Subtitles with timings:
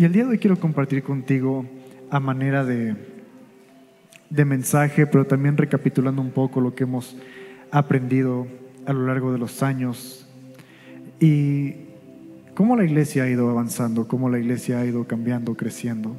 [0.00, 1.66] Y el día de hoy quiero compartir contigo
[2.08, 2.96] a manera de,
[4.30, 7.18] de mensaje, pero también recapitulando un poco lo que hemos
[7.70, 8.46] aprendido
[8.86, 10.26] a lo largo de los años
[11.20, 11.74] y
[12.54, 16.16] cómo la iglesia ha ido avanzando, cómo la iglesia ha ido cambiando, creciendo.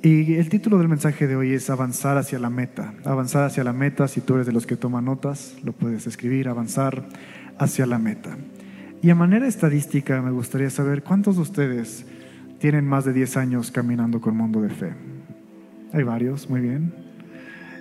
[0.00, 2.94] Y el título del mensaje de hoy es Avanzar hacia la meta.
[3.04, 6.48] Avanzar hacia la meta, si tú eres de los que toman notas, lo puedes escribir,
[6.48, 7.04] avanzar
[7.58, 8.38] hacia la meta.
[9.02, 12.06] Y a manera estadística me gustaría saber cuántos de ustedes
[12.64, 14.94] tienen más de 10 años caminando con Mundo de Fe.
[15.92, 16.94] Hay varios, muy bien.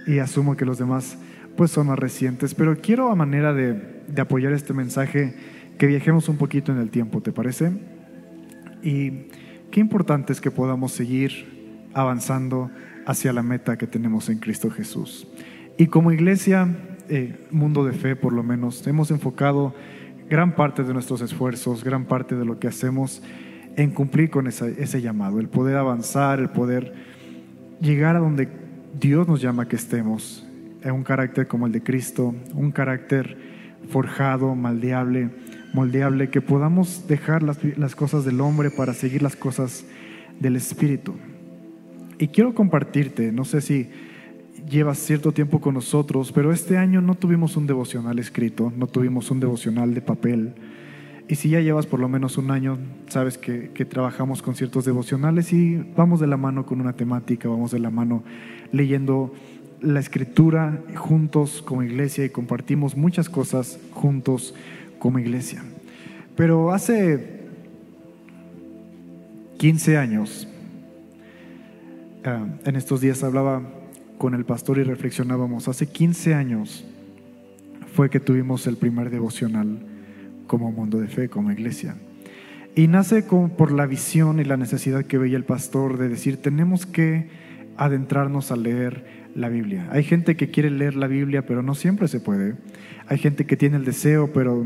[0.06, 1.18] Y asumo que los demás
[1.56, 3.76] pues son más recientes, pero quiero a manera de,
[4.10, 5.36] de apoyar este mensaje
[5.78, 7.72] que viajemos un poquito en el tiempo, ¿te parece?
[8.82, 9.30] Y
[9.72, 12.70] qué importante es que podamos seguir avanzando
[13.06, 15.30] hacia la meta que tenemos en Cristo Jesús.
[15.78, 16.68] Y como iglesia,
[17.08, 19.74] eh, mundo de fe por lo menos, hemos enfocado
[20.30, 23.24] gran parte de nuestros esfuerzos, gran parte de lo que hacemos
[23.76, 26.94] en cumplir con ese llamado, el poder avanzar, el poder
[27.80, 28.48] llegar a donde
[29.00, 30.46] Dios nos llama que estemos,
[30.84, 33.38] en un carácter como el de Cristo, un carácter
[33.90, 35.30] forjado, maldeable,
[35.74, 39.86] moldeable, que podamos dejar las, las cosas del hombre para seguir las cosas
[40.40, 41.16] del Espíritu.
[42.20, 43.90] Y quiero compartirte, no sé si
[44.70, 49.32] llevas cierto tiempo con nosotros, pero este año no tuvimos un devocional escrito, no tuvimos
[49.32, 50.54] un devocional de papel.
[51.28, 55.54] Y si ya llevas por lo menos un año, sabes que, trabajamos con ciertos devocionales
[55.54, 58.24] y vamos de la mano con una temática, vamos de la mano
[58.72, 59.34] leyendo
[59.82, 64.54] la escritura juntos como iglesia y compartimos muchas cosas juntos
[65.00, 65.64] como iglesia.
[66.36, 67.42] Pero hace
[69.58, 70.48] 15 años,
[72.26, 73.62] ah, en estos días hablaba
[74.18, 76.84] con el pastor y reflexionábamos, hace 15 años
[77.94, 79.93] fue que tuvimos el primer devocional
[80.48, 81.96] como mundo de fe, como iglesia.
[82.76, 86.42] Y nace como por la visión y la necesidad que veía el pastor de decir,
[86.42, 87.28] tenemos que
[87.78, 89.06] adentrarnos a leer
[89.36, 89.88] la Biblia.
[89.92, 92.56] Hay gente que quiere leer la Biblia, pero no siempre se puede.
[93.08, 94.66] Hay gente que tiene el deseo, pero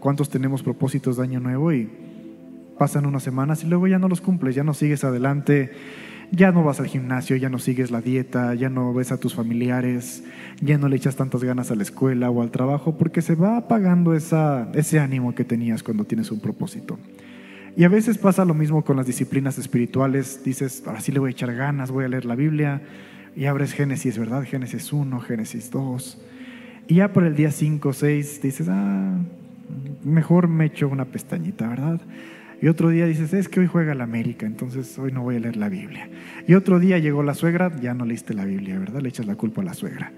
[0.00, 1.90] ¿cuántos tenemos propósitos de año nuevo y
[2.78, 5.72] pasan unas semanas y luego ya no los cumples, ya no sigues adelante,
[6.30, 9.34] ya no vas al gimnasio, ya no sigues la dieta, ya no ves a tus
[9.34, 10.24] familiares,
[10.60, 13.56] ya no le echas tantas ganas a la escuela o al trabajo porque se va
[13.56, 16.98] apagando ese ánimo que tenías cuando tienes un propósito.
[17.76, 21.28] Y a veces pasa lo mismo con las disciplinas espirituales, dices, ahora sí le voy
[21.28, 22.80] a echar ganas, voy a leer la Biblia,
[23.36, 24.44] y abres Génesis, ¿verdad?
[24.44, 26.18] Génesis 1, Génesis 2.
[26.88, 29.18] Y ya por el día 5, 6 dices, ah,
[30.04, 32.00] mejor me echo una pestañita, ¿verdad?
[32.60, 35.40] Y otro día dices, es que hoy juega la América, entonces hoy no voy a
[35.40, 36.08] leer la Biblia.
[36.46, 39.00] Y otro día llegó la suegra, ya no leíste la Biblia, ¿verdad?
[39.00, 40.12] Le echas la culpa a la suegra.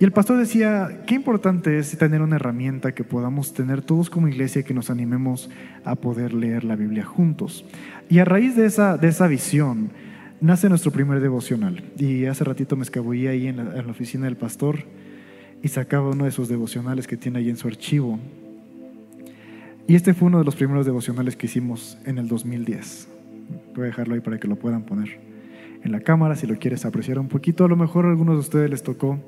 [0.00, 4.28] Y el pastor decía, qué importante es tener una herramienta que podamos tener todos como
[4.28, 5.50] iglesia y que nos animemos
[5.84, 7.66] a poder leer la Biblia juntos.
[8.08, 9.90] Y a raíz de esa, de esa visión,
[10.40, 11.82] nace nuestro primer devocional.
[11.98, 14.84] Y hace ratito me escabullí ahí en la, oficina del pastor
[15.62, 18.18] y sacaba uno de esos devocionales que tiene ahí en su archivo.
[19.90, 23.08] Y este fue uno de los primeros devocionales que hicimos en el 2010.
[23.74, 25.18] Voy a dejarlo ahí para que lo puedan poner
[25.82, 27.64] en la cámara si lo quieres apreciar un poquito.
[27.64, 29.18] A lo mejor a algunos de ustedes les tocó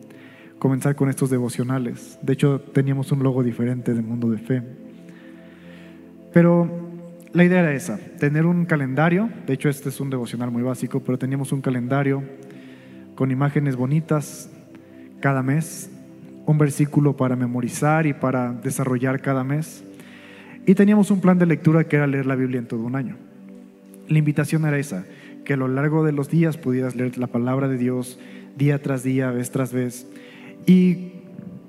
[0.60, 2.16] comenzar con estos devocionales.
[2.22, 4.62] De hecho, teníamos un logo diferente de Mundo de Fe.
[6.32, 6.70] Pero
[7.32, 11.00] la idea era esa, tener un calendario, de hecho este es un devocional muy básico,
[11.00, 12.22] pero teníamos un calendario
[13.16, 14.48] con imágenes bonitas
[15.18, 15.90] cada mes,
[16.46, 19.82] un versículo para memorizar y para desarrollar cada mes,
[20.66, 23.16] y teníamos un plan de lectura que era leer la Biblia en todo un año.
[24.08, 25.04] La invitación era esa,
[25.44, 28.18] que a lo largo de los días pudieras leer la palabra de Dios
[28.56, 30.06] día tras día, vez tras vez,
[30.66, 31.12] y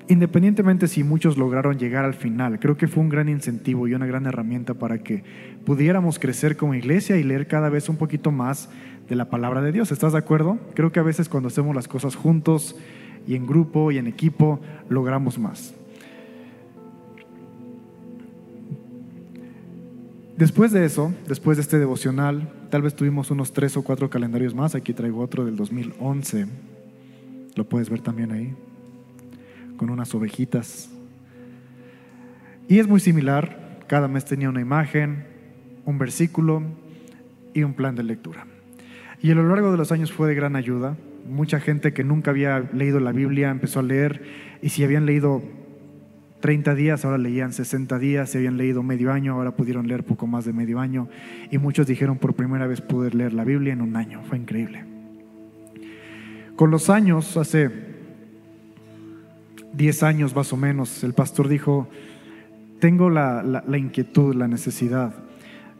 [0.08, 4.06] independientemente si muchos lograron llegar al final, creo que fue un gran incentivo y una
[4.06, 5.24] gran herramienta para que
[5.66, 8.70] pudiéramos crecer como iglesia y leer cada vez un poquito más
[9.08, 9.92] de la palabra de Dios.
[9.92, 10.58] ¿Estás de acuerdo?
[10.76, 12.76] Creo que a veces cuando hacemos las cosas juntos
[13.28, 15.74] y en grupo y en equipo, logramos más.
[20.38, 24.56] Después de eso, después de este devocional, tal vez tuvimos unos tres o cuatro calendarios
[24.56, 24.74] más.
[24.74, 26.48] Aquí traigo otro del 2011.
[27.56, 28.54] Lo puedes ver también ahí
[29.78, 30.90] con unas ovejitas.
[32.68, 35.26] Y es muy similar, cada mes tenía una imagen,
[35.86, 36.64] un versículo
[37.54, 38.48] y un plan de lectura.
[39.22, 40.98] Y a lo largo de los años fue de gran ayuda.
[41.30, 44.24] Mucha gente que nunca había leído la Biblia empezó a leer
[44.62, 45.44] y si habían leído
[46.44, 50.28] 30 días, ahora leían 60 días, si habían leído medio año, ahora pudieron leer poco
[50.28, 51.08] más de medio año
[51.50, 54.84] y muchos dijeron por primera vez poder leer la Biblia en un año, fue increíble.
[56.58, 57.72] Con los años, hace
[59.72, 61.88] 10 años más o menos, el pastor dijo,
[62.82, 65.16] tengo la, inquietud, la necesidad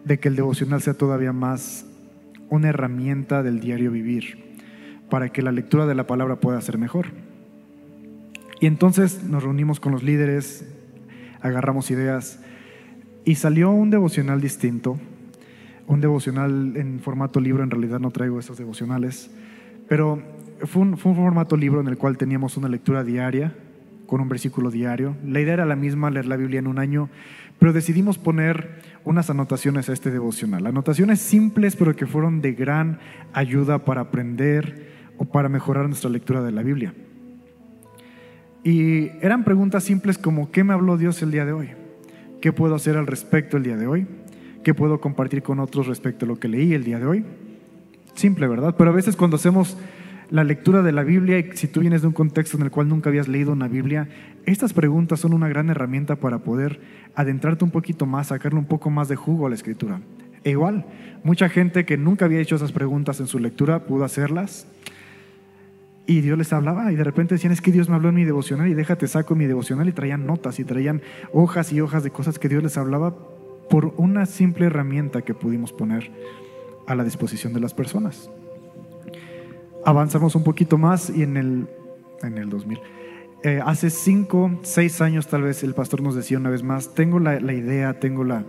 [0.06, 1.86] de que el devocional sea todavía más
[2.50, 4.56] una herramienta del diario vivir,
[5.10, 7.08] para que la lectura de la palabra pueda ser mejor.
[8.64, 10.66] Y entonces nos reunimos con los líderes,
[11.42, 12.40] agarramos ideas
[13.26, 14.98] y salió un devocional distinto,
[15.86, 19.30] un devocional en formato libro, en realidad no traigo esos devocionales,
[19.90, 20.24] pero
[20.62, 23.54] fue un, fue un formato libro en el cual teníamos una lectura diaria,
[24.08, 25.18] con un versículo diario.
[25.26, 27.10] La idea era la misma, leer la Biblia en un año,
[27.60, 30.66] pero decidimos poner unas anotaciones a este devocional.
[30.68, 33.00] Anotaciones simples, pero que fueron de gran
[33.34, 34.88] ayuda para aprender
[35.18, 36.94] o para mejorar nuestra lectura de la Biblia.
[38.64, 41.70] Y eran preguntas simples como, ¿qué me habló Dios el día de hoy?
[42.42, 44.08] ¿Qué puedo hacer al respecto el día de hoy?
[44.64, 47.26] ¿Qué puedo compartir con otros respecto a lo que leí el día de hoy?
[48.16, 48.76] Simple, ¿verdad?
[48.78, 49.78] Pero a veces cuando hacemos
[50.30, 52.88] la lectura de la Biblia y si tú vienes de un contexto en el cual
[52.88, 54.08] nunca habías leído una Biblia,
[54.46, 56.80] estas preguntas son una gran herramienta para poder
[57.16, 60.00] adentrarte un poquito más, sacarle un poco más de jugo a la escritura.
[60.44, 60.86] E igual,
[61.24, 64.68] mucha gente que nunca había hecho esas preguntas en su lectura pudo hacerlas
[66.06, 68.26] y Dios les hablaba y de repente decían, es que Dios me habló en mi
[68.26, 71.02] devocional y déjate saco mi devocional y traían notas y traían
[71.32, 73.16] hojas y hojas de cosas que Dios les hablaba
[73.70, 76.12] por una simple herramienta que pudimos poner
[76.88, 78.30] a la disposición de las personas
[79.86, 81.68] avanzamos un poquito más y en el,
[82.22, 82.80] en el 2000.
[83.44, 87.20] Eh, hace cinco, seis años tal vez el pastor nos decía una vez más, tengo
[87.20, 88.46] la, la idea, tengo la,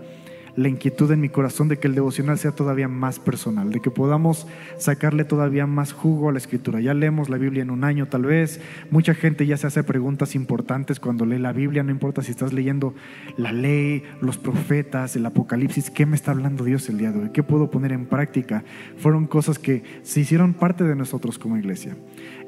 [0.57, 3.91] la inquietud en mi corazón de que el devocional sea todavía más personal, de que
[3.91, 4.47] podamos
[4.79, 6.81] sacarle todavía más jugo a la escritura.
[6.81, 8.61] Ya leemos la Biblia en un año tal vez,
[8.91, 12.53] mucha gente ya se hace preguntas importantes cuando lee la Biblia, no importa si estás
[12.53, 12.95] leyendo
[13.37, 17.31] la ley, los profetas, el Apocalipsis, ¿qué me está hablando Dios el día de hoy?
[17.31, 18.65] ¿Qué puedo poner en práctica?
[18.99, 21.97] Fueron cosas que se hicieron parte de nosotros como iglesia.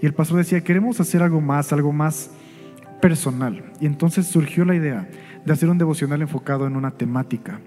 [0.00, 2.30] Y el pastor decía, queremos hacer algo más, algo más
[3.00, 3.72] personal.
[3.80, 5.08] Y entonces surgió la idea
[5.44, 7.60] de hacer un devocional enfocado en una temática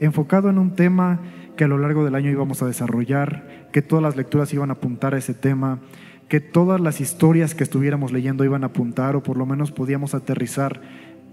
[0.00, 1.20] enfocado en un tema
[1.56, 4.74] que a lo largo del año íbamos a desarrollar, que todas las lecturas iban a
[4.74, 5.80] apuntar a ese tema,
[6.28, 10.14] que todas las historias que estuviéramos leyendo iban a apuntar o por lo menos podíamos
[10.14, 10.80] aterrizar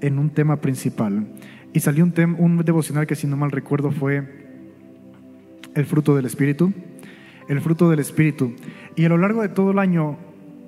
[0.02, 1.28] en un tema principal.
[1.74, 4.48] Y salió un, un devocional que si no mal recuerdo fue
[5.76, 6.74] el fruto del Espíritu,
[7.48, 8.54] el fruto del Espíritu.
[8.96, 10.18] Y a lo largo de todo el año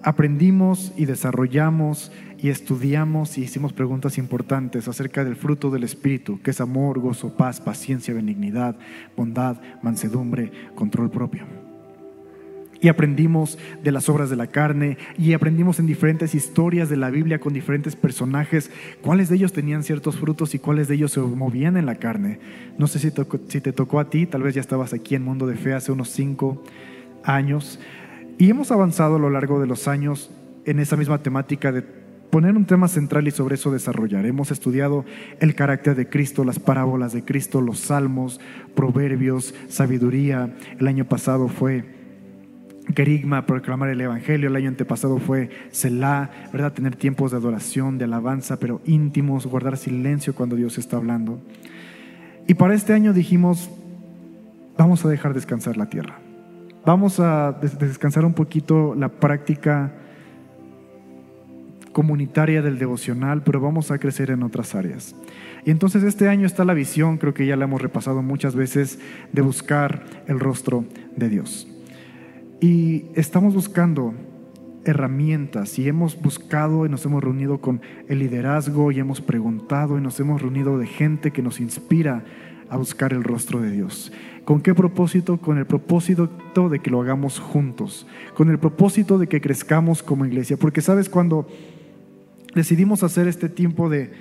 [0.04, 6.52] aprendimos y desarrollamos y estudiamos y hicimos preguntas importantes acerca del fruto del Espíritu, que
[6.52, 8.78] es amor, gozo, paz, paciencia, benignidad,
[9.16, 11.46] bondad, mansedumbre, control propio.
[12.82, 17.10] Y aprendimos de las obras de la carne y aprendimos en diferentes historias de la
[17.10, 18.72] Biblia con diferentes personajes
[19.02, 22.40] cuáles de ellos tenían ciertos frutos y cuáles de ellos se movían en la carne.
[22.78, 23.12] No sé si,
[23.50, 25.92] si te tocó a ti, tal vez ya estabas aquí en Mundo de Fe hace
[25.92, 26.64] unos cinco
[27.26, 27.82] años.
[28.40, 30.32] Y hemos avanzado a lo largo de los años
[30.64, 34.26] en esa misma temática de poner un tema central y sobre eso desarrollar.
[34.26, 35.04] Hemos estudiado
[35.42, 38.40] el carácter de Cristo, las parábolas de Cristo, los salmos,
[38.76, 40.56] proverbios, sabiduría.
[40.80, 41.84] El año pasado fue
[42.96, 44.48] querigma, proclamar el Evangelio.
[44.48, 46.72] El año antepasado fue Selah, ¿verdad?
[46.72, 51.42] Tener tiempos de adoración, de alabanza, pero íntimos, guardar silencio cuando Dios está hablando.
[52.48, 53.70] Y para este año dijimos,
[54.78, 56.29] vamos a dejar descansar la tierra.
[56.86, 59.92] Vamos a descansar un poquito la práctica
[61.92, 65.16] comunitaria del devocional, pero vamos a crecer en otras áreas.
[65.66, 69.00] Y entonces este año está la visión, creo que ya la hemos repasado muchas veces,
[69.34, 70.86] de buscar el rostro
[71.16, 71.68] de Dios.
[72.62, 74.14] Y estamos buscando
[74.86, 80.02] herramientas y hemos buscado y nos hemos reunido con el liderazgo y hemos preguntado y
[80.02, 82.24] nos hemos reunido de gente que nos inspira
[82.70, 84.12] a buscar el rostro de Dios.
[84.46, 85.38] ¿Con qué propósito?
[85.38, 86.28] Con el propósito
[86.70, 90.58] de que lo hagamos juntos, con el propósito de que crezcamos como iglesia.
[90.58, 91.48] Porque sabes, cuando
[92.56, 94.12] decidimos hacer este tiempo de,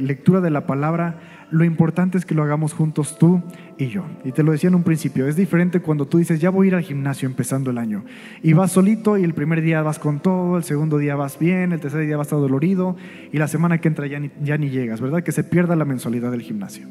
[0.00, 3.42] lectura de la palabra, lo importante es que lo hagamos juntos tú
[3.76, 4.04] y yo.
[4.24, 6.68] Y te lo decía en un principio, es diferente cuando tú dices, ya voy a
[6.68, 8.04] ir al gimnasio empezando el año.
[8.42, 11.72] Y vas solito y el primer día vas con todo, el segundo día vas bien,
[11.72, 12.96] el tercer día vas todo dolorido
[13.32, 15.22] y la semana que entra ya ni, ya ni llegas, ¿verdad?
[15.22, 16.88] Que se pierda la mensualidad del gimnasio.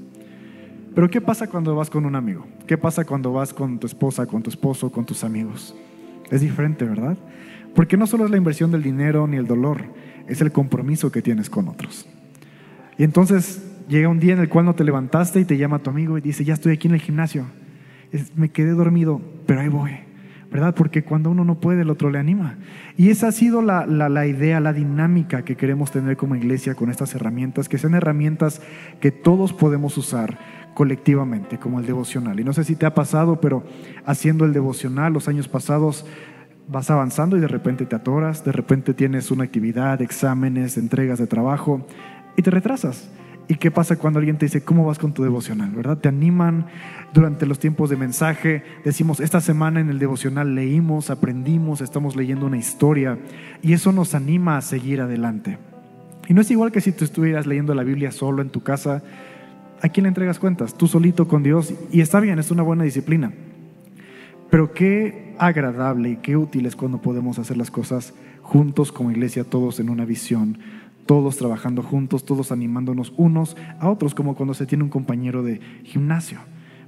[0.97, 2.47] Pero ¿qué pasa cuando vas con un amigo?
[2.65, 5.75] ¿Qué pasa cuando vas con tu esposa, con tu esposo, con tus amigos?
[6.31, 7.15] Es diferente, ¿verdad?
[7.75, 9.83] Porque no solo es la inversión del dinero ni el dolor,
[10.27, 12.09] es el compromiso que tienes con otros.
[12.97, 15.91] Y entonces llega un día en el cual no te levantaste y te llama tu
[15.91, 17.45] amigo y dice, ya estoy aquí en el gimnasio.
[18.35, 19.91] me quedé dormido, pero ahí voy.
[20.49, 20.73] ¿Verdad?
[20.73, 22.55] Porque cuando uno no puede, el otro le anima.
[22.95, 26.89] Y esa ha sido la, la idea, la dinámica que queremos tener como iglesia con
[26.89, 28.63] estas herramientas, que sean herramientas
[28.99, 32.39] que todos podemos usar colectivamente, como el devocional.
[32.39, 33.63] Y no sé si te ha pasado, pero
[34.05, 36.05] haciendo el devocional los años pasados,
[36.67, 41.25] vas avanzando y de repente te atoras, de repente tienes una actividad, exámenes, entregas de
[41.25, 41.83] trabajo
[42.35, 43.09] y te retrasas.
[43.47, 45.71] ¿Y qué pasa cuando alguien te dice, ¿cómo vas con tu devocional?
[45.71, 45.97] ¿Verdad?
[45.97, 46.67] Te animan
[47.11, 48.61] durante los tiempos de mensaje.
[48.85, 53.17] Decimos, esta semana en el devocional leímos, aprendimos, estamos leyendo una historia
[53.63, 55.57] y eso nos anima a seguir adelante.
[56.27, 59.01] Y no es igual que si tú estuvieras leyendo la Biblia solo en tu casa.
[59.81, 60.73] ¿A quién le entregas cuentas?
[60.73, 61.73] Tú solito con Dios.
[61.91, 63.31] Y está bien, es una buena disciplina.
[64.49, 69.43] Pero qué agradable y qué útil es cuando podemos hacer las cosas juntos como iglesia,
[69.43, 70.57] todos en una visión,
[71.05, 75.59] todos trabajando juntos, todos animándonos unos a otros, como cuando se tiene un compañero de
[75.83, 76.39] gimnasio,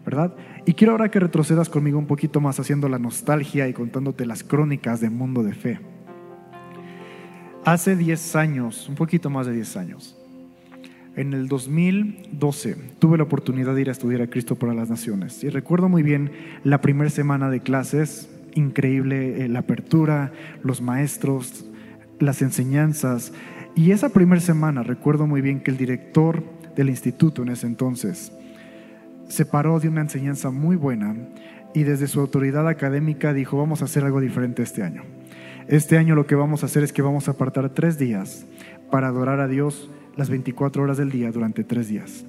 [0.06, 0.36] ¿verdad?
[0.66, 4.44] Y quiero ahora que retrocedas conmigo un poquito más haciendo la nostalgia y contándote las
[4.44, 5.80] crónicas de Mundo de Fe.
[7.66, 10.19] Hace 10 años, un poquito más de 10 años,
[11.16, 15.44] en el 2012 tuve la oportunidad de ir a estudiar a Cristo para las Naciones
[15.44, 16.32] y recuerdo muy bien
[16.64, 20.32] la primera semana de clases, increíble eh, la apertura,
[20.64, 21.66] los maestros,
[22.20, 23.34] las enseñanzas,
[23.76, 26.44] y esa primera semana recuerdo muy bien que el director
[26.76, 28.32] del instituto en ese entonces
[29.28, 31.16] se paró de una enseñanza muy buena
[31.74, 35.04] y desde su autoridad académica dijo, vamos a hacer algo diferente este año.
[35.68, 38.46] Este año lo que vamos a hacer es que vamos a apartar tres días
[38.90, 42.26] para adorar a Dios las 24 horas del día durante tres días.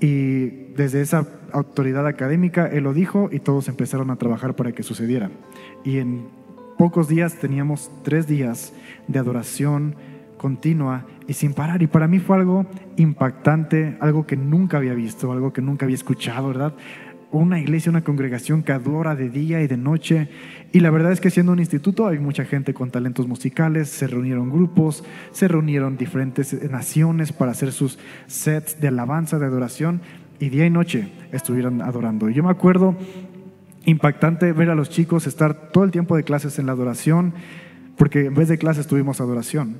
[0.00, 4.82] Y desde esa autoridad académica, él lo dijo y todos empezaron a trabajar para que
[4.82, 5.30] sucediera.
[5.84, 6.26] Y en
[6.76, 8.74] pocos días teníamos tres días
[9.06, 9.94] de adoración,
[10.36, 11.80] continua y sin parar.
[11.82, 12.66] Y para mí fue algo
[12.96, 16.74] impactante, algo que nunca había visto, algo que nunca había escuchado, ¿verdad?
[17.34, 20.28] Una iglesia, una congregación que adora de día y de noche.
[20.70, 24.06] Y la verdad es que siendo un instituto hay mucha gente con talentos musicales, se
[24.06, 27.98] reunieron grupos, se reunieron diferentes naciones para hacer sus
[28.28, 30.00] sets de alabanza, de adoración,
[30.38, 32.30] y día y noche estuvieron adorando.
[32.30, 32.94] Y yo me acuerdo
[33.84, 37.34] impactante ver a los chicos estar todo el tiempo de clases en la adoración,
[37.96, 39.78] porque en vez de clases tuvimos adoración.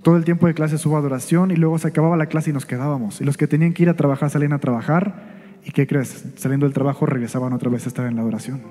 [0.00, 2.64] Todo el tiempo de clase hubo adoración y luego se acababa la clase y nos
[2.64, 3.20] quedábamos.
[3.20, 5.37] Y los que tenían que ir a trabajar salían a trabajar.
[5.68, 6.24] ¿Y qué crees?
[6.36, 8.62] Saliendo del trabajo regresaban otra vez a estar en la adoración.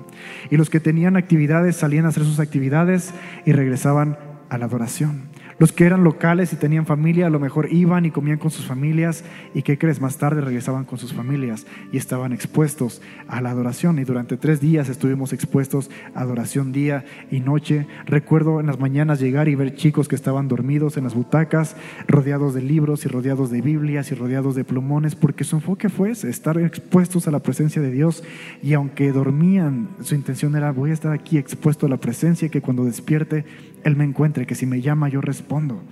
[0.50, 3.14] Y los que tenían actividades salían a hacer sus actividades
[3.46, 5.27] y regresaban a la adoración.
[5.58, 8.64] Los que eran locales y tenían familia, a lo mejor iban y comían con sus
[8.64, 9.24] familias
[9.54, 13.98] y qué crees, más tarde regresaban con sus familias y estaban expuestos a la adoración.
[13.98, 17.88] Y durante tres días estuvimos expuestos a adoración día y noche.
[18.06, 21.74] Recuerdo en las mañanas llegar y ver chicos que estaban dormidos en las butacas,
[22.06, 26.12] rodeados de libros y rodeados de Biblias y rodeados de plumones, porque su enfoque fue
[26.12, 28.22] estar expuestos a la presencia de Dios.
[28.62, 32.62] Y aunque dormían, su intención era, voy a estar aquí expuesto a la presencia que
[32.62, 33.44] cuando despierte,
[33.88, 35.82] Él me encuentre, que si me llama yo respondo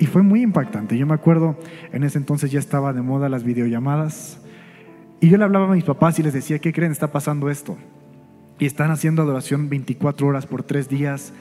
[0.00, 0.96] y fue muy impactante.
[0.96, 1.56] Yo me acuerdo,
[1.92, 4.40] en ese entonces ya estaba de moda las videollamadas.
[5.20, 6.90] Y yo le hablaba a mis papás y les decía, ¿qué creen?
[6.90, 7.76] Está pasando esto.
[8.58, 11.34] Y están haciendo adoración 24 horas por tres días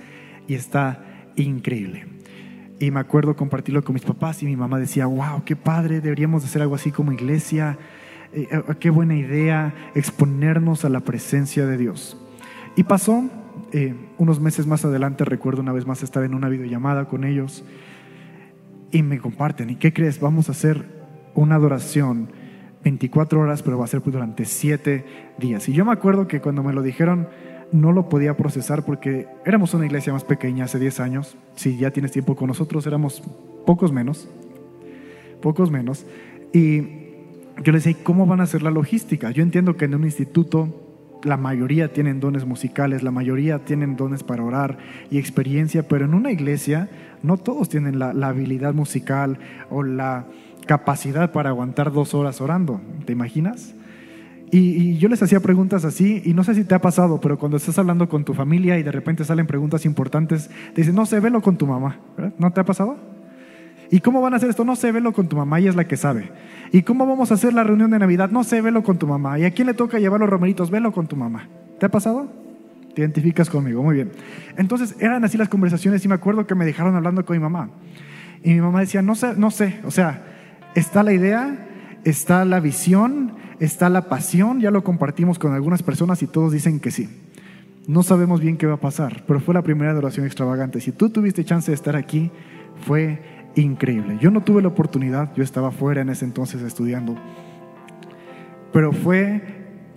[0.45, 1.05] y está
[1.38, 2.05] increíble.
[2.79, 6.43] Y me acuerdo compartirlo con mis papás y mi mamá decía, wow, qué padre, deberíamos
[6.43, 7.77] hacer algo así como iglesia.
[8.33, 12.17] Eh, eh, qué buena idea exponernos a la presencia de Dios.
[12.75, 13.29] Y pasó
[13.71, 17.63] eh, unos meses más adelante recuerdo una vez más estar en una videollamada con ellos
[18.91, 20.19] y me comparten, ¿y qué crees?
[20.19, 20.85] Vamos a hacer
[21.35, 22.29] una adoración
[22.83, 25.05] 24 horas, pero va a ser durante 7
[25.38, 25.67] días.
[25.69, 27.27] Y yo me acuerdo que cuando me lo dijeron,
[27.71, 31.38] no lo podía procesar porque éramos una iglesia más pequeña hace 10 años.
[31.55, 33.21] Si ya tienes tiempo con nosotros, éramos
[33.65, 34.29] pocos menos,
[35.41, 36.05] pocos menos.
[36.51, 36.81] Y
[37.63, 39.31] yo les decía, ¿cómo van a hacer la logística?
[39.31, 40.88] Yo entiendo que en un instituto
[41.23, 44.77] la mayoría tienen dones musicales, la mayoría tienen dones para orar
[45.11, 46.89] y experiencia, pero en una iglesia
[47.23, 49.38] no todos tienen la, habilidad musical
[49.69, 50.25] o la
[50.65, 52.79] capacidad para aguantar dos horas orando.
[53.05, 53.73] ¿Te imaginas?
[54.51, 57.57] Y, yo les hacía preguntas así, y no sé si te ha pasado, pero cuando
[57.57, 61.19] estás hablando con tu familia y de repente salen preguntas importantes, te dicen, no sé,
[61.19, 61.99] velo con tu mamá.
[62.38, 62.97] ¿No te ha pasado?
[63.91, 64.63] ¿Y cómo van a hacer esto?
[64.63, 66.31] No sé, velo con tu mamá, ella es la que sabe.
[66.72, 68.29] ¿Y cómo vamos a hacer la reunión de Navidad?
[68.29, 69.39] No sé, velo con tu mamá.
[69.39, 70.69] ¿Y a quién le toca llevar los romeritos?
[70.69, 71.48] Velo con tu mamá.
[71.79, 72.27] ¿Te ha pasado?
[72.93, 74.12] Te identificas conmigo, muy bien.
[74.58, 77.69] Entonces eran así las conversaciones y me acuerdo que me dejaron hablando con mi mamá.
[78.43, 80.24] Y mi mamá decía, no sé, no sé, o sea,
[80.75, 81.67] está la idea,
[82.03, 86.79] está la visión, está la pasión, ya lo compartimos con algunas personas y todos dicen
[86.79, 87.10] que sí.
[87.88, 90.79] No sabemos bien qué va a pasar, pero fue la primera adoración extravagante.
[90.79, 92.31] Si tú tuviste chance de estar aquí,
[92.86, 94.18] fue increíble.
[94.22, 97.15] Yo no tuve la oportunidad, yo estaba fuera en ese entonces estudiando,
[98.72, 99.41] pero fue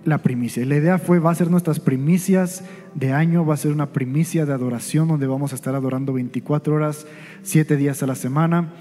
[0.05, 0.65] la primicia.
[0.65, 4.45] La idea fue, va a ser nuestras primicias de año, va a ser una primicia
[4.45, 7.07] de adoración donde vamos a estar adorando 24 horas,
[7.43, 8.73] 7 días a la semana.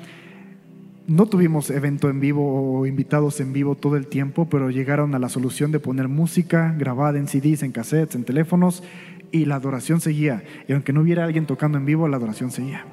[1.07, 5.19] No tuvimos evento en vivo o invitados en vivo todo el tiempo, pero llegaron a
[5.19, 8.83] la solución de poner música grabada en CDs, en cassettes, en teléfonos,
[9.33, 10.45] y la adoración seguía.
[10.69, 12.85] Y aunque no hubiera alguien tocando en vivo, la adoración seguía.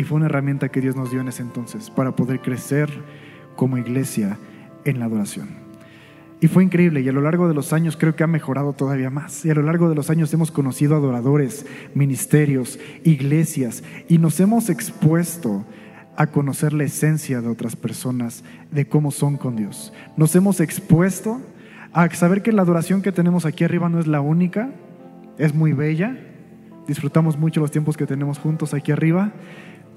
[0.00, 2.88] Y fue una herramienta que Dios nos dio en ese entonces para poder crecer
[3.54, 4.38] como iglesia
[4.86, 5.50] en la adoración.
[6.40, 9.10] Y fue increíble y a lo largo de los años creo que ha mejorado todavía
[9.10, 9.44] más.
[9.44, 14.70] Y a lo largo de los años hemos conocido adoradores, ministerios, iglesias y nos hemos
[14.70, 15.66] expuesto
[16.16, 19.92] a conocer la esencia de otras personas, de cómo son con Dios.
[20.16, 21.42] Nos hemos expuesto
[21.92, 24.70] a saber que la adoración que tenemos aquí arriba no es la única,
[25.36, 26.16] es muy bella,
[26.88, 29.34] disfrutamos mucho los tiempos que tenemos juntos aquí arriba,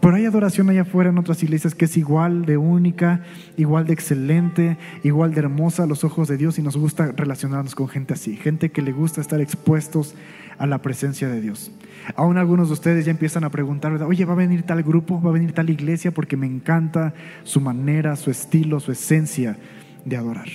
[0.03, 3.21] pero hay adoración allá afuera en otras iglesias que es igual de única,
[3.55, 7.73] igual de excelente, igual de hermosa a los ojos de Dios y nos gusta relacionarnos
[7.73, 10.13] con gente así, gente que le gusta estar expuestos
[10.57, 11.71] a la presencia de Dios.
[12.17, 15.21] Aún algunos de ustedes ya empiezan a preguntar, oye, ¿va a venir tal grupo?
[15.21, 16.11] ¿Va a venir tal iglesia?
[16.11, 17.13] Porque me encanta
[17.45, 19.55] su manera, su estilo, su esencia
[20.03, 20.49] de adorar.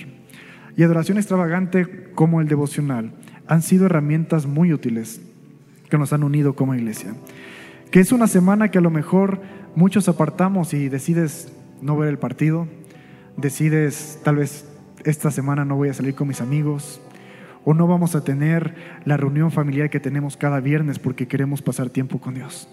[0.77, 3.13] Y adoración extravagante como el devocional
[3.47, 5.21] han sido herramientas muy útiles
[5.89, 7.15] que nos han unido como iglesia.
[7.91, 9.41] Que es una semana que a lo mejor
[9.75, 12.67] muchos apartamos y decides no ver el partido,
[13.35, 14.65] decides tal vez
[15.05, 17.01] esta semana no voy a salir con mis amigos,
[17.65, 21.89] o no vamos a tener la reunión familiar que tenemos cada viernes porque queremos pasar
[21.89, 22.69] tiempo con Dios.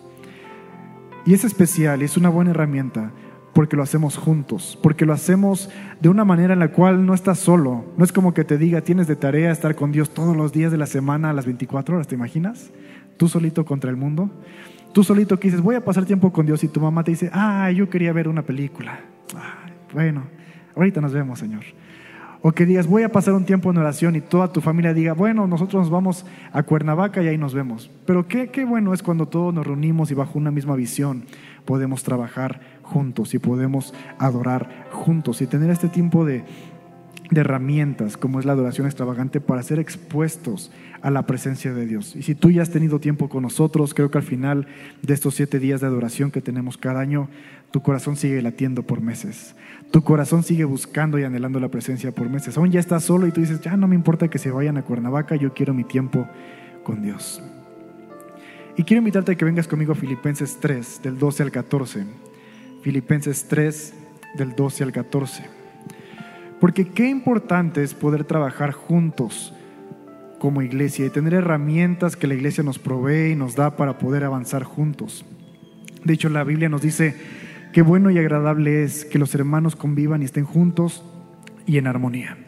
[1.25, 3.11] Y es especial es una buena herramienta
[3.53, 5.71] porque lo hacemos juntos, porque lo hacemos
[6.01, 7.87] de una manera en la cual no estás solo.
[7.97, 10.71] No es como que te diga, tienes de tarea estar con Dios todos los días
[10.71, 12.71] de la semana a las 24 horas, ¿te imaginas?
[13.17, 14.31] Tú solito contra el mundo.
[14.97, 17.29] Tú solito que dices, voy a pasar tiempo con Dios y tu mamá te dice,
[17.31, 19.01] ah, yo quería ver una película.
[19.93, 20.23] bueno,
[20.75, 21.65] ahorita nos vemos, Señor.
[22.41, 25.13] O que digas, voy a pasar un tiempo en oración y toda tu familia diga,
[25.13, 27.91] bueno, nosotros nos vamos a Cuernavaca y ahí nos vemos.
[28.07, 31.25] Pero qué, qué bueno es cuando todos nos reunimos y bajo una misma visión
[31.67, 36.43] podemos trabajar juntos y podemos adorar juntos y tener este tiempo de,
[37.31, 40.71] de herramientas como es la adoración extravagante para ser expuestos
[41.03, 42.17] a la presencia de Dios.
[42.17, 44.67] Y si tú ya has tenido tiempo con nosotros, creo que al final
[45.03, 47.29] de estos siete días de adoración que tenemos cada año,
[47.71, 49.55] tu corazón sigue latiendo por meses.
[49.91, 52.57] Tu corazón sigue buscando y anhelando la presencia por meses.
[52.57, 54.83] Aún ya estás solo y tú dices, ya no me importa que se vayan a
[54.83, 56.29] Cuernavaca, yo quiero mi tiempo
[56.85, 57.43] con Dios.
[58.77, 62.05] Y quiero invitarte a que vengas conmigo a Filipenses 3, del 12 al 14.
[62.83, 63.95] Filipenses 3,
[64.37, 65.56] del 12 al 14.
[66.61, 69.53] Porque qué importante es poder trabajar juntos
[70.39, 74.25] como iglesia y tener herramientas que la iglesia nos provee y nos da para poder
[74.25, 75.25] avanzar juntos.
[76.05, 77.15] De hecho, la Biblia nos dice
[77.73, 81.05] qué bueno y agradable es que los hermanos convivan y estén juntos
[81.67, 82.39] y en armonía.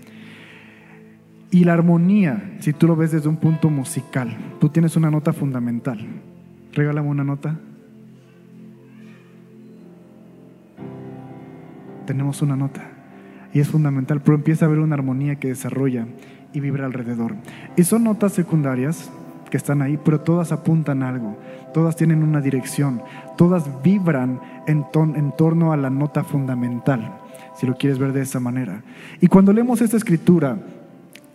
[1.50, 5.32] Y la armonía, si tú lo ves desde un punto musical, tú tienes una nota
[5.32, 5.98] fundamental.
[6.72, 7.58] Regálame una nota.
[12.06, 12.97] Tenemos una nota.
[13.52, 16.06] Y es fundamental, pero empieza a haber una armonía que desarrolla
[16.52, 17.34] y vibra alrededor.
[17.76, 19.10] Y son notas secundarias
[19.50, 21.38] que están ahí, pero todas apuntan a algo,
[21.72, 23.02] todas tienen una dirección,
[23.36, 24.84] todas vibran en,
[25.14, 27.12] en torno a la nota fundamental,
[27.56, 28.82] si lo quieres ver de esa manera.
[29.20, 30.58] Y cuando leemos esta escritura,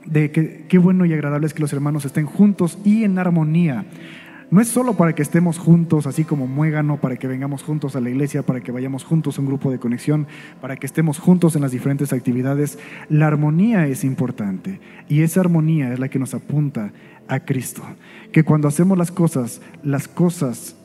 [0.06, 3.86] de qué bueno y agradable es que los hermanos estén juntos y en armonía.
[4.54, 8.00] No es solo para que estemos juntos, así como muégano, para que vengamos juntos a
[8.00, 10.28] la iglesia, para que vayamos juntos a un grupo de conexión,
[10.62, 12.78] para que estemos juntos en las diferentes actividades.
[13.10, 16.94] La armonía es importante y esa armonía es la que nos apunta
[17.28, 17.82] a Cristo.
[18.32, 20.76] Que cuando hacemos las cosas, las cosas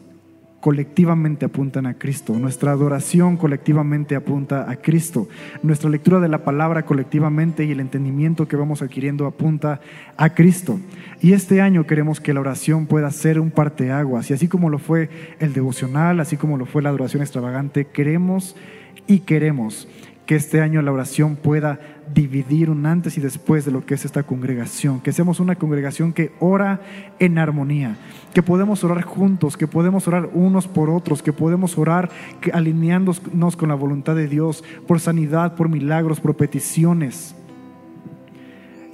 [0.60, 5.28] colectivamente apuntan a Cristo, nuestra adoración colectivamente apunta a Cristo,
[5.62, 9.80] nuestra lectura de la palabra colectivamente y el entendimiento que vamos adquiriendo apunta
[10.16, 10.80] a Cristo.
[11.20, 14.78] Y este año queremos que la oración pueda ser un parteaguas, y así como lo
[14.78, 18.56] fue el devocional, así como lo fue la adoración extravagante, queremos
[19.06, 19.88] y queremos
[20.26, 21.80] que este año la oración pueda
[22.14, 26.12] dividir un antes y después de lo que es esta congregación, que seamos una congregación
[26.12, 26.80] que ora
[27.18, 27.96] en armonía,
[28.34, 32.10] que podemos orar juntos, que podemos orar unos por otros, que podemos orar
[32.52, 37.34] alineándonos con la voluntad de Dios, por sanidad, por milagros, por peticiones.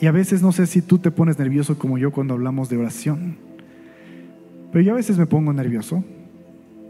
[0.00, 2.76] Y a veces no sé si tú te pones nervioso como yo cuando hablamos de
[2.76, 3.36] oración,
[4.72, 6.04] pero yo a veces me pongo nervioso,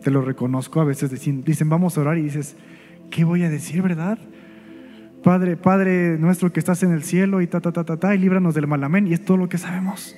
[0.03, 2.57] te lo reconozco, a veces dicen, dicen vamos a orar y dices,
[3.11, 4.19] ¿qué voy a decir, verdad?
[5.25, 8.19] Padre, Padre nuestro que estás en el cielo y ta, ta, ta, ta, ta, y
[8.19, 9.07] líbranos del mal, amén.
[9.07, 10.15] Y es todo lo que sabemos.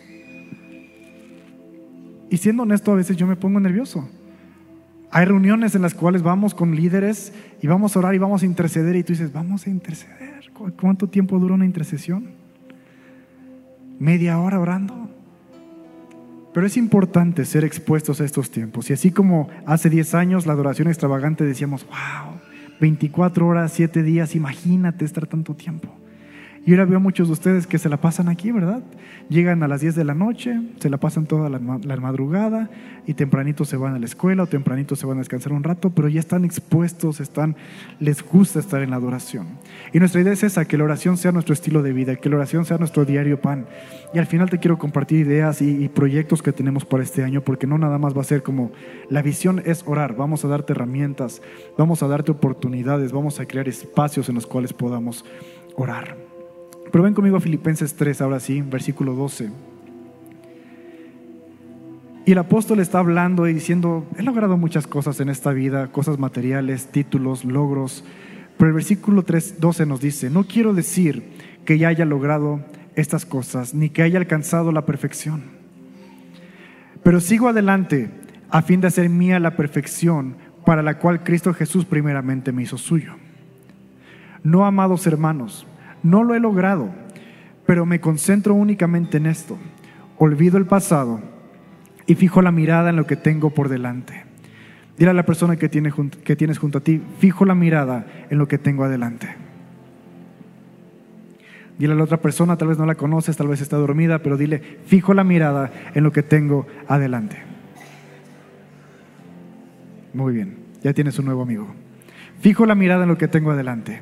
[2.28, 4.08] Y siendo honesto, a veces yo me pongo nervioso.
[5.12, 8.46] Hay reuniones en las cuales vamos con líderes y vamos a orar y vamos a
[8.46, 10.50] interceder y tú dices, vamos a interceder.
[10.80, 12.32] ¿Cuánto tiempo dura una intercesión?
[14.00, 15.08] Media hora orando.
[16.52, 18.90] Pero es importante ser expuestos a estos tiempos.
[18.90, 22.35] Y así como hace 10 años la adoración extravagante decíamos, wow,
[22.80, 25.88] 24 horas, 7 días, imagínate estar tanto tiempo.
[26.66, 28.82] Y ahora veo a muchos de ustedes que se la pasan aquí, ¿verdad?
[29.28, 32.70] Llegan a las 10 de la noche, se la pasan toda la, madrugada
[33.06, 35.90] y tempranito se van a la escuela o tempranito se van a descansar un rato,
[35.90, 37.54] pero ya están expuestos, están,
[38.00, 39.46] les gusta estar en la adoración.
[39.92, 42.34] Y nuestra idea es esa, que la oración sea nuestro estilo de vida, que la
[42.34, 43.66] oración sea nuestro diario pan.
[44.12, 47.42] Y al final te quiero compartir ideas y, y proyectos que tenemos para este año,
[47.42, 48.72] porque no nada más va a ser como
[49.08, 51.42] la visión es orar, vamos a darte herramientas,
[51.78, 55.24] vamos a darte oportunidades, vamos a crear espacios en los cuales podamos
[55.76, 56.35] orar.
[56.90, 59.50] Pero ven conmigo a Filipenses 3, ahora sí, versículo 12.
[62.26, 66.18] Y el apóstol está hablando y diciendo, he logrado muchas cosas en esta vida, cosas
[66.18, 68.04] materiales, títulos, logros.
[68.56, 71.22] Pero el versículo 3, 12 nos dice, no quiero decir
[71.64, 72.64] que ya haya logrado
[72.96, 75.44] estas cosas, ni que haya alcanzado la perfección.
[77.02, 78.10] Pero sigo adelante
[78.50, 82.76] a fin de hacer mía la perfección para la cual Cristo Jesús primeramente me hizo
[82.76, 83.14] suyo.
[84.42, 85.66] No, amados hermanos,
[86.10, 86.90] no lo he logrado,
[87.66, 89.58] pero me concentro únicamente en esto.
[90.18, 91.20] Olvido el pasado
[92.06, 94.24] y fijo la mirada en lo que tengo por delante.
[94.96, 98.48] Dile a la persona que, que tienes junto a ti, fijo la mirada en lo
[98.48, 99.28] que tengo adelante.
[101.78, 104.38] Dile a la otra persona, tal vez no la conoces, tal vez está dormida, pero
[104.38, 107.36] dile, fijo la mirada en lo que tengo adelante.
[110.14, 111.66] Muy bien, ya tienes un nuevo amigo.
[112.40, 114.00] Fijo la mirada en lo que tengo adelante.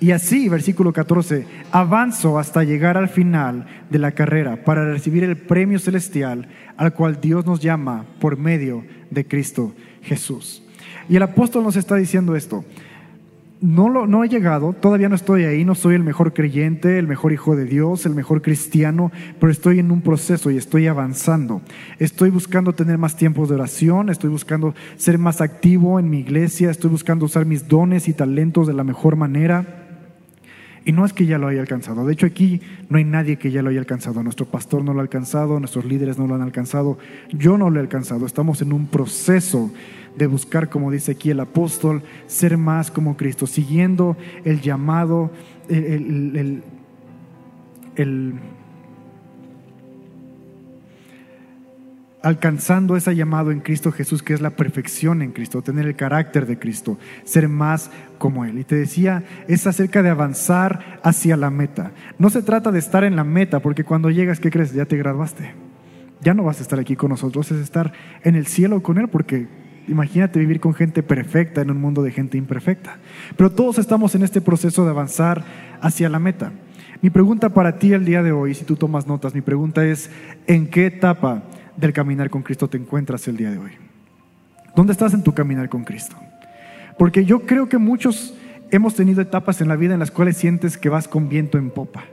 [0.00, 5.36] Y así, versículo 14, avanzo hasta llegar al final de la carrera para recibir el
[5.36, 10.62] premio celestial al cual Dios nos llama por medio de Cristo Jesús.
[11.08, 12.64] Y el apóstol nos está diciendo esto.
[13.60, 17.06] No, lo, no he llegado, todavía no estoy ahí, no soy el mejor creyente, el
[17.06, 21.62] mejor hijo de Dios, el mejor cristiano, pero estoy en un proceso y estoy avanzando.
[21.98, 26.70] Estoy buscando tener más tiempos de oración, estoy buscando ser más activo en mi iglesia,
[26.70, 29.83] estoy buscando usar mis dones y talentos de la mejor manera.
[30.84, 32.06] Y no es que ya lo haya alcanzado.
[32.06, 34.22] De hecho, aquí no hay nadie que ya lo haya alcanzado.
[34.22, 36.98] Nuestro pastor no lo ha alcanzado, nuestros líderes no lo han alcanzado.
[37.32, 38.26] Yo no lo he alcanzado.
[38.26, 39.70] Estamos en un proceso
[40.16, 45.30] de buscar, como dice aquí el apóstol, ser más como Cristo, siguiendo el llamado,
[45.68, 46.62] el,
[47.96, 48.34] el
[52.24, 56.46] alcanzando ese llamado en Cristo Jesús, que es la perfección en Cristo, tener el carácter
[56.46, 58.58] de Cristo, ser más como Él.
[58.58, 61.92] Y te decía, es acerca de avanzar hacia la meta.
[62.18, 64.72] No se trata de estar en la meta, porque cuando llegas, ¿qué crees?
[64.72, 65.52] Ya te graduaste.
[66.22, 69.08] Ya no vas a estar aquí con nosotros, es estar en el cielo con Él,
[69.08, 69.46] porque
[69.86, 72.96] imagínate vivir con gente perfecta en un mundo de gente imperfecta.
[73.36, 75.44] Pero todos estamos en este proceso de avanzar
[75.82, 76.52] hacia la meta.
[77.02, 80.10] Mi pregunta para ti el día de hoy, si tú tomas notas, mi pregunta es,
[80.46, 81.42] ¿en qué etapa
[81.76, 83.72] del caminar con Cristo te encuentras el día de hoy?
[84.74, 86.16] ¿Dónde estás en tu caminar con Cristo?
[86.98, 88.34] Porque yo creo que muchos
[88.70, 91.70] hemos tenido etapas en la vida en las cuales sientes que vas con viento en
[91.70, 92.04] popa.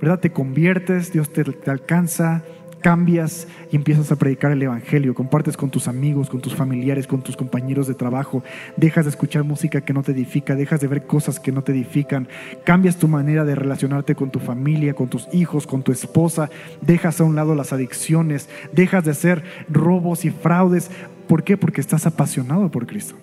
[0.00, 0.20] ¿Verdad?
[0.20, 2.42] Te conviertes, Dios te, te alcanza,
[2.80, 7.22] cambias y empiezas a predicar el Evangelio, compartes con tus amigos, con tus familiares, con
[7.22, 8.42] tus compañeros de trabajo,
[8.76, 11.72] dejas de escuchar música que no te edifica, dejas de ver cosas que no te
[11.72, 12.28] edifican,
[12.64, 17.20] cambias tu manera de relacionarte con tu familia, con tus hijos, con tu esposa, dejas
[17.20, 20.90] a un lado las adicciones, dejas de hacer robos y fraudes.
[21.28, 21.56] ¿Por qué?
[21.56, 23.16] Porque estás apasionado por Cristo.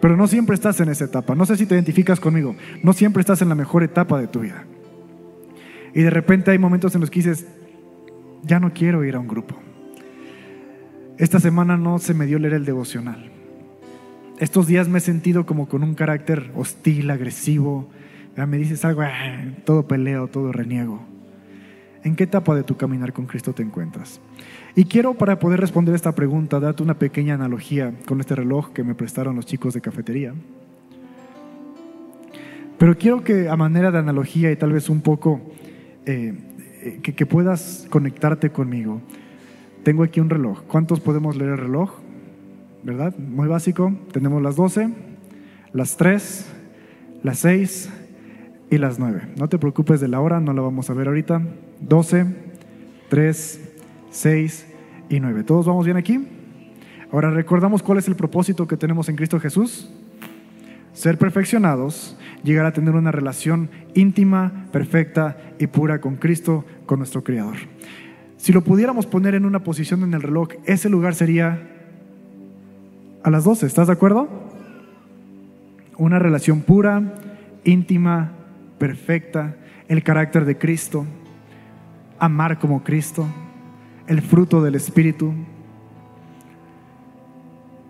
[0.00, 1.34] Pero no siempre estás en esa etapa.
[1.34, 2.54] No sé si te identificas conmigo.
[2.82, 4.64] No siempre estás en la mejor etapa de tu vida.
[5.94, 7.46] Y de repente hay momentos en los que dices,
[8.42, 9.56] ya no quiero ir a un grupo.
[11.18, 13.30] Esta semana no se me dio leer el devocional.
[14.38, 17.88] Estos días me he sentido como con un carácter hostil, agresivo.
[18.36, 21.02] Me dices algo, ah, todo peleo, todo reniego.
[22.04, 24.20] ¿En qué etapa de tu caminar con Cristo te encuentras?
[24.74, 28.84] Y quiero para poder responder esta pregunta, darte una pequeña analogía con este reloj que
[28.84, 30.34] me prestaron los chicos de cafetería.
[32.78, 35.40] Pero quiero que a manera de analogía y tal vez un poco
[36.04, 36.34] eh,
[36.82, 39.00] eh, que, puedas conectarte conmigo.
[39.82, 40.62] Tengo aquí un reloj.
[40.66, 41.92] ¿Cuántos podemos leer el reloj?
[42.82, 43.16] ¿Verdad?
[43.16, 43.94] Muy básico.
[44.12, 44.90] Tenemos las 12,
[45.72, 46.46] las 3,
[47.22, 47.90] las 6
[48.70, 49.28] y las 9.
[49.36, 51.42] No te preocupes de la hora, no la vamos a ver ahorita.
[51.80, 52.26] 12,
[53.08, 53.60] 3,
[54.10, 54.66] 6
[55.08, 55.44] y 9.
[55.44, 56.26] ¿Todos vamos bien aquí?
[57.12, 59.90] Ahora recordamos cuál es el propósito que tenemos en Cristo Jesús.
[60.96, 67.22] Ser perfeccionados llegar a tener una relación íntima, perfecta y pura con Cristo, con nuestro
[67.22, 67.56] Creador.
[68.38, 71.68] Si lo pudiéramos poner en una posición en el reloj, ese lugar sería
[73.22, 74.26] a las 12, ¿estás de acuerdo?
[75.98, 77.14] Una relación pura,
[77.62, 78.32] íntima,
[78.78, 79.54] perfecta,
[79.88, 81.04] el carácter de Cristo,
[82.18, 83.26] amar como Cristo,
[84.06, 85.34] el fruto del Espíritu.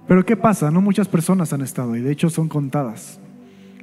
[0.06, 0.70] Pero ¿qué pasa?
[0.70, 3.18] No muchas personas han estado y de hecho son contadas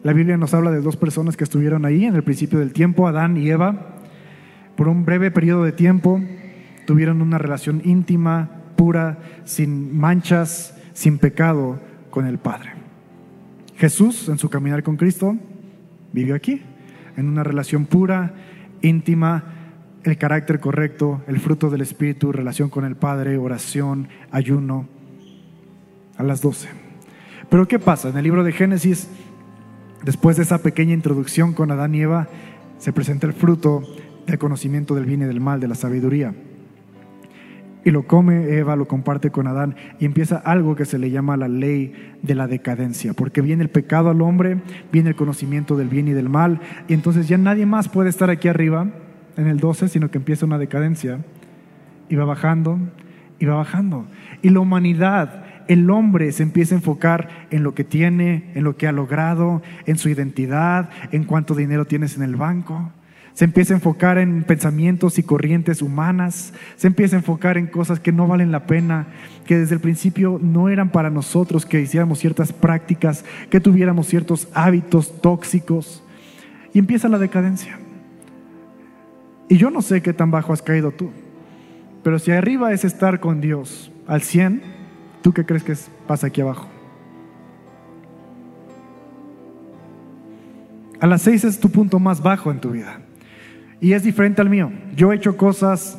[0.04, 3.08] La Biblia nos habla de dos personas que estuvieron ahí en el principio del tiempo,
[3.08, 3.98] Adán y Eva.
[4.76, 6.22] Por un breve periodo de tiempo
[6.86, 12.74] tuvieron una relación íntima, pura, sin manchas, sin pecado con el Padre.
[13.78, 15.38] Jesús, en su caminar con Cristo,
[16.12, 16.62] vivió aquí,
[17.18, 18.34] en una relación pura,
[18.82, 19.44] íntima,
[20.04, 24.88] el carácter correcto, el fruto del Espíritu, relación con el Padre, oración, ayuno,
[26.18, 26.70] a las 12.
[27.50, 28.10] Pero ¿qué pasa?
[28.10, 29.10] En el libro de Génesis,
[30.04, 32.28] después de esa pequeña introducción con Adán y Eva,
[32.78, 33.84] se presenta el fruto
[34.26, 36.34] del conocimiento del bien y del mal, de la sabiduría.
[37.86, 41.36] Y lo come Eva, lo comparte con Adán y empieza algo que se le llama
[41.36, 45.90] la ley de la decadencia, porque viene el pecado al hombre, viene el conocimiento del
[45.90, 48.88] bien y del mal, y entonces ya nadie más puede estar aquí arriba
[49.36, 51.20] en el 12, sino que empieza una decadencia
[52.08, 52.80] y va bajando
[53.40, 54.06] y va bajando.
[54.42, 58.78] Y la humanidad, el hombre se empieza a enfocar en lo que tiene, en lo
[58.78, 62.92] que ha logrado, en su identidad, en cuánto dinero tienes en el banco.
[63.34, 66.54] Se empieza a enfocar en pensamientos y corrientes humanas.
[66.76, 69.08] Se empieza a enfocar en cosas que no valen la pena,
[69.46, 74.48] que desde el principio no eran para nosotros, que hiciéramos ciertas prácticas, que tuviéramos ciertos
[74.54, 76.04] hábitos tóxicos.
[76.74, 77.80] Y empieza la decadencia.
[79.50, 81.12] Y yo no sé qué tan bajo has caído tú,
[82.04, 84.62] pero si arriba es estar con Dios al 100,
[85.24, 85.74] ¿tú qué crees que
[86.06, 86.68] pasa aquí abajo?
[91.00, 93.02] A las 6 es tu punto más bajo en tu vida.
[93.82, 94.72] Y es diferente al mío.
[94.96, 95.98] Yo he hecho cosas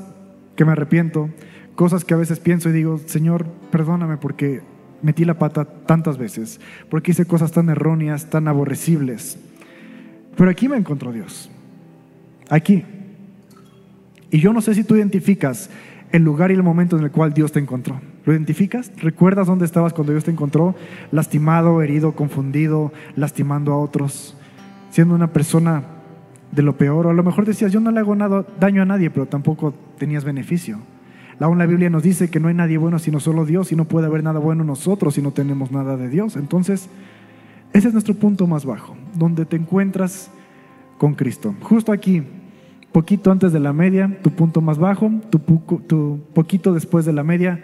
[0.57, 1.29] que me arrepiento,
[1.75, 4.63] cosas que a veces pienso y digo, Señor, perdóname porque
[5.03, 9.37] metí la pata tantas veces, porque hice cosas tan erróneas, tan aborrecibles.
[10.37, 11.51] Pero aquí me encontró Dios.
[12.49, 12.85] Aquí.
[14.31, 15.69] Y yo no sé si tú identificas
[16.15, 18.01] el lugar y el momento en el cual Dios te encontró.
[18.25, 18.93] ¿Lo identificas?
[18.99, 20.77] ¿Recuerdas dónde estabas cuando Dios te encontró?
[21.11, 24.37] Lastimado, herido, confundido, lastimando a otros,
[24.91, 25.83] siendo una persona
[26.53, 27.09] de lo peor.
[27.09, 28.15] O a lo mejor decías, yo no le hago
[28.61, 30.79] daño a nadie, pero tampoco tenías beneficio.
[31.41, 33.87] Aún la Biblia nos dice que no hay nadie bueno sino solo Dios y no
[33.87, 36.37] puede haber nada bueno en nosotros si no tenemos nada de Dios.
[36.37, 36.89] Entonces,
[37.73, 40.31] ese es nuestro punto más bajo, donde te encuentras
[40.97, 41.57] con Cristo.
[41.61, 42.23] Justo aquí,
[42.95, 45.41] poquito antes de la media, tu punto más bajo, tu,
[46.33, 47.61] poquito después de la media,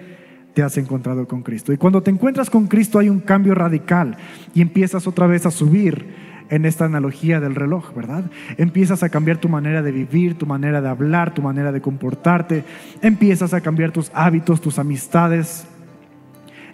[0.54, 1.72] te has encontrado con Cristo.
[1.72, 4.16] Y cuando te encuentras con Cristo hay un cambio radical
[4.54, 6.04] y empiezas otra vez a subir
[6.50, 8.24] en esta analogía del reloj, ¿verdad?
[8.56, 12.64] Empiezas a cambiar tu manera de vivir, tu manera de hablar, tu manera de comportarte,
[13.00, 15.64] empiezas a cambiar tus hábitos, tus amistades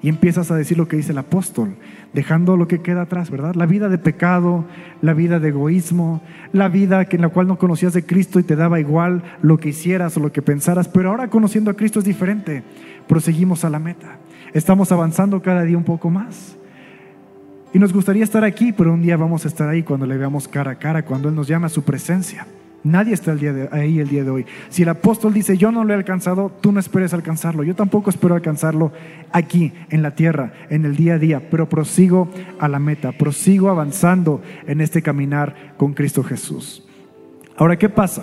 [0.01, 1.77] y empiezas a decir lo que dice el apóstol,
[2.17, 3.55] dejando lo que queda atrás, ¿verdad?
[3.57, 4.65] La vida de pecado,
[5.03, 8.57] la vida de egoísmo, la vida en la cual no conocías de Cristo y te
[8.57, 12.07] daba igual lo que hicieras o lo que pensaras, pero ahora conociendo a Cristo es
[12.07, 12.63] diferente.
[13.07, 14.17] Proseguimos a la meta.
[14.55, 16.57] Estamos avanzando cada día un poco más.
[17.75, 20.49] Y nos gustaría estar aquí, pero un día vamos a estar ahí cuando le veamos
[20.49, 22.47] cara a cara, cuando Él nos llama a su presencia.
[22.87, 24.47] Nadie está el día ahí el día de hoy.
[24.69, 27.65] Si el apóstol dice, yo no lo he alcanzado, tú no esperes alcanzarlo.
[27.65, 28.93] Yo tampoco espero alcanzarlo
[29.33, 32.29] aquí, en la tierra, en el día a día, pero prosigo
[32.61, 36.87] a la meta, prosigo avanzando en este caminar con Cristo Jesús.
[37.57, 38.23] Ahora, ¿qué pasa?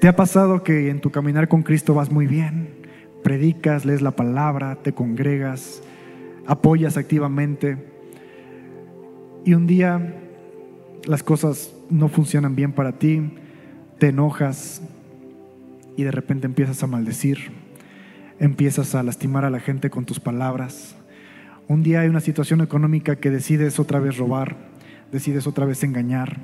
[0.00, 2.70] ¿Te ha pasado que en tu caminar con Cristo vas muy bien?
[3.22, 5.82] Predicas, lees la palabra, te congregas,
[6.46, 7.76] apoyas activamente
[9.44, 10.14] y un día
[11.06, 13.32] las cosas no funcionan bien para ti,
[13.98, 14.82] te enojas
[15.96, 17.52] y de repente empiezas a maldecir,
[18.38, 20.96] empiezas a lastimar a la gente con tus palabras.
[21.68, 24.56] Un día hay una situación económica que decides otra vez robar,
[25.10, 26.38] decides otra vez engañar.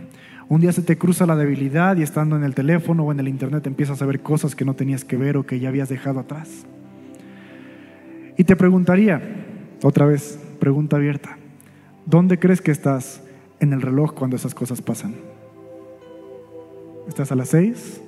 [0.49, 3.29] Un día se te cruza la debilidad y estando en el teléfono o en el
[3.29, 6.21] internet empiezas a ver cosas que no tenías que ver o que ya habías dejado
[6.21, 6.65] atrás.
[8.37, 9.21] Y te preguntaría,
[9.83, 11.37] otra vez, pregunta abierta,
[12.09, 13.21] ¿Dónde crees que estás
[13.61, 15.15] en el reloj cuando esas cosas pasan?
[17.09, 18.01] ¿Estás a las seis?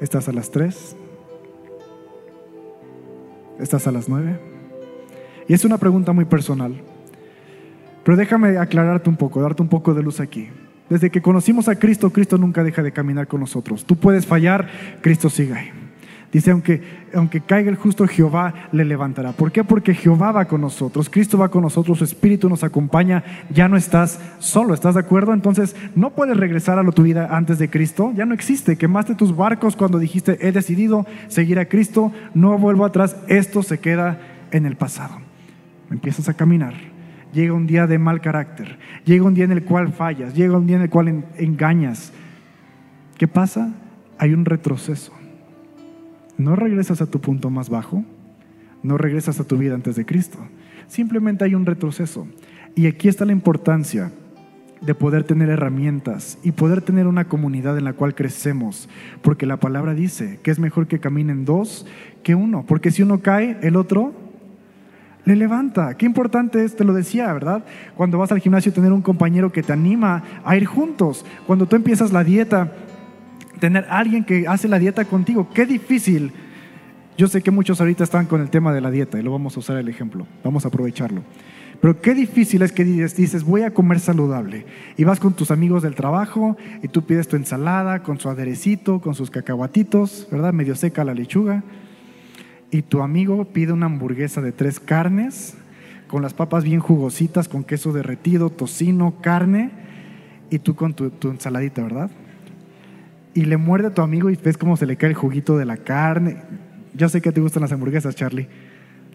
[0.00, 0.96] ¿Estás a las tres?
[3.58, 4.40] ¿Estás a las nueve?
[5.46, 6.74] Y es una pregunta muy personal.
[8.04, 10.48] Pero déjame aclararte un poco, darte un poco de luz aquí.
[10.88, 13.84] Desde que conocimos a Cristo, Cristo nunca deja de caminar con nosotros.
[13.84, 14.68] Tú puedes fallar,
[15.02, 15.79] Cristo sigue.
[16.32, 16.80] Dice, aunque,
[17.12, 19.32] aunque caiga el justo, Jehová le levantará.
[19.32, 19.64] ¿Por qué?
[19.64, 23.76] Porque Jehová va con nosotros, Cristo va con nosotros, su Espíritu nos acompaña, ya no
[23.76, 25.32] estás solo, ¿estás de acuerdo?
[25.34, 28.76] Entonces, no puedes regresar a lo tu vida antes de Cristo, ya no existe.
[28.76, 33.80] Quemaste tus barcos cuando dijiste, he decidido seguir a Cristo, no vuelvo atrás, esto se
[33.80, 34.20] queda
[34.52, 35.16] en el pasado.
[35.90, 36.74] Empiezas a caminar,
[37.32, 40.68] llega un día de mal carácter, llega un día en el cual fallas, llega un
[40.68, 42.12] día en el cual engañas.
[43.18, 43.74] ¿Qué pasa?
[44.16, 45.19] Hay un retroceso
[46.40, 48.04] no regresas a tu punto más bajo,
[48.82, 50.38] no regresas a tu vida antes de Cristo.
[50.88, 52.26] Simplemente hay un retroceso.
[52.74, 54.10] Y aquí está la importancia
[54.80, 58.88] de poder tener herramientas y poder tener una comunidad en la cual crecemos,
[59.20, 61.86] porque la palabra dice que es mejor que caminen dos
[62.22, 64.14] que uno, porque si uno cae, el otro
[65.26, 65.94] le levanta.
[65.98, 67.64] Qué importante es, te lo decía, ¿verdad?
[67.94, 71.76] Cuando vas al gimnasio tener un compañero que te anima a ir juntos, cuando tú
[71.76, 72.72] empiezas la dieta,
[73.60, 76.32] tener alguien que hace la dieta contigo, qué difícil.
[77.16, 79.56] Yo sé que muchos ahorita están con el tema de la dieta y lo vamos
[79.56, 81.22] a usar el ejemplo, vamos a aprovecharlo.
[81.80, 84.66] Pero qué difícil es que dices, voy a comer saludable.
[84.96, 89.00] Y vas con tus amigos del trabajo y tú pides tu ensalada con su aderecito,
[89.00, 90.52] con sus cacahuatitos, ¿verdad?
[90.52, 91.62] Medio seca la lechuga.
[92.70, 95.56] Y tu amigo pide una hamburguesa de tres carnes,
[96.06, 99.70] con las papas bien jugositas, con queso derretido, tocino, carne,
[100.50, 102.10] y tú con tu, tu ensaladita, ¿verdad?
[103.34, 105.64] Y le muerde a tu amigo y ves cómo se le cae el juguito de
[105.64, 106.38] la carne.
[106.94, 108.48] Ya sé que te gustan las hamburguesas, Charlie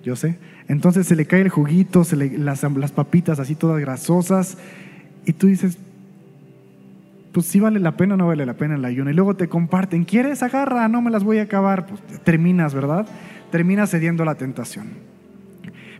[0.06, 0.38] yo sé.
[0.68, 4.58] Entonces se le cae el juguito, se le, las, las papitas así todas grasosas,
[5.26, 5.80] y tú dices,
[7.32, 9.10] pues sí vale la pena o no vale la pena el ayuno.
[9.10, 10.44] Y luego te comparten, ¿quieres?
[10.44, 11.88] Agarra, no me las voy a acabar.
[11.88, 13.08] Pues terminas, ¿verdad?
[13.52, 14.90] Terminas cediendo a la tentación.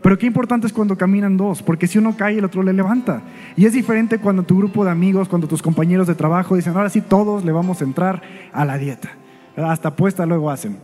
[0.06, 3.24] Pero qué importante es cuando caminan dos, porque si uno cae, el otro le levanta.
[3.56, 6.92] Y es diferente cuando tu grupo de amigos, cuando tus compañeros de trabajo dicen, ahora
[6.92, 8.22] sí todos le vamos a entrar
[8.54, 9.10] a la dieta.
[9.58, 10.78] Hasta apuesta luego hacen.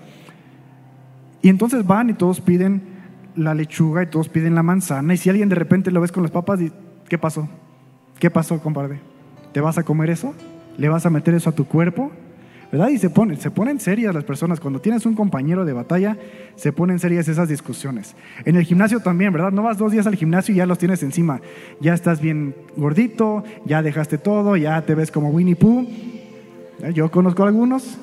[1.43, 2.81] Y entonces van y todos piden
[3.35, 5.13] la lechuga y todos piden la manzana.
[5.13, 6.59] Y si alguien de repente lo ves con las papas,
[7.07, 7.47] ¿qué pasó?
[8.17, 9.01] ¿Qué pasó, compadre?
[9.53, 10.33] ¿Te vas a comer eso?
[10.79, 12.11] ¿Le vas a meter eso a tu cuerpo?
[12.71, 12.89] ¿Verdad?
[12.89, 14.61] Y se ponen, se ponen serias las personas.
[14.61, 16.17] Cuando tienes un compañero de batalla,
[16.55, 18.15] se ponen serias esas discusiones.
[18.45, 19.51] En el gimnasio también, ¿verdad?
[19.51, 21.41] No vas dos días al gimnasio y ya los tienes encima.
[21.81, 25.85] Ya estás bien gordito, ya dejaste todo, ya te ves como Winnie Pooh.
[26.93, 27.97] Yo conozco algunos.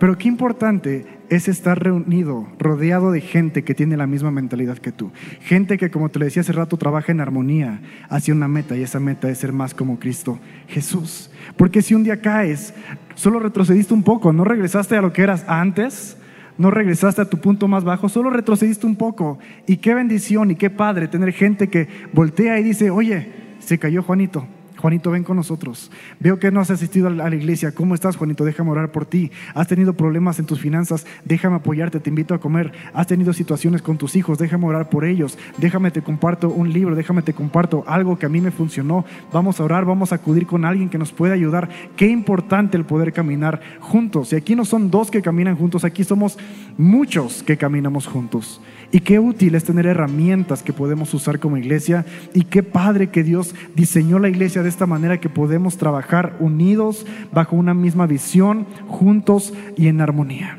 [0.00, 4.90] Pero qué importante es estar reunido, rodeado de gente que tiene la misma mentalidad que
[4.90, 5.12] tú.
[5.42, 8.82] Gente que, como te lo decía hace rato, trabaja en armonía hacia una meta y
[8.82, 11.30] esa meta es ser más como Cristo Jesús.
[11.60, 12.72] Porque si un día caes,
[13.14, 16.16] solo retrocediste un poco, no regresaste a lo que eras antes,
[16.56, 19.38] no regresaste a tu punto más bajo, solo retrocediste un poco.
[19.66, 24.02] Y qué bendición y qué padre tener gente que voltea y dice, oye, se cayó
[24.02, 24.46] Juanito
[24.80, 25.90] Juanito, ven con nosotros.
[26.18, 27.72] Veo que no has asistido a la iglesia.
[27.72, 28.44] ¿Cómo estás, Juanito?
[28.44, 29.30] Déjame orar por ti.
[29.54, 31.06] Has tenido problemas en tus finanzas.
[31.24, 32.00] Déjame apoyarte.
[32.00, 32.72] Te invito a comer.
[32.94, 34.38] Has tenido situaciones con tus hijos.
[34.38, 35.38] Déjame orar por ellos.
[35.58, 36.94] Déjame te comparto un libro.
[36.94, 39.04] Déjame te comparto algo que a mí me funcionó.
[39.32, 39.84] Vamos a orar.
[39.84, 41.68] Vamos a acudir con alguien que nos pueda ayudar.
[41.96, 44.32] Qué importante el poder caminar juntos.
[44.32, 45.84] Y aquí no son dos que caminan juntos.
[45.84, 46.38] Aquí somos
[46.78, 48.60] muchos que caminamos juntos.
[48.92, 52.04] Y qué útil es tener herramientas que podemos usar como iglesia.
[52.34, 57.06] Y qué padre que Dios diseñó la iglesia de esta manera que podemos trabajar unidos
[57.32, 60.58] bajo una misma visión, juntos y en armonía.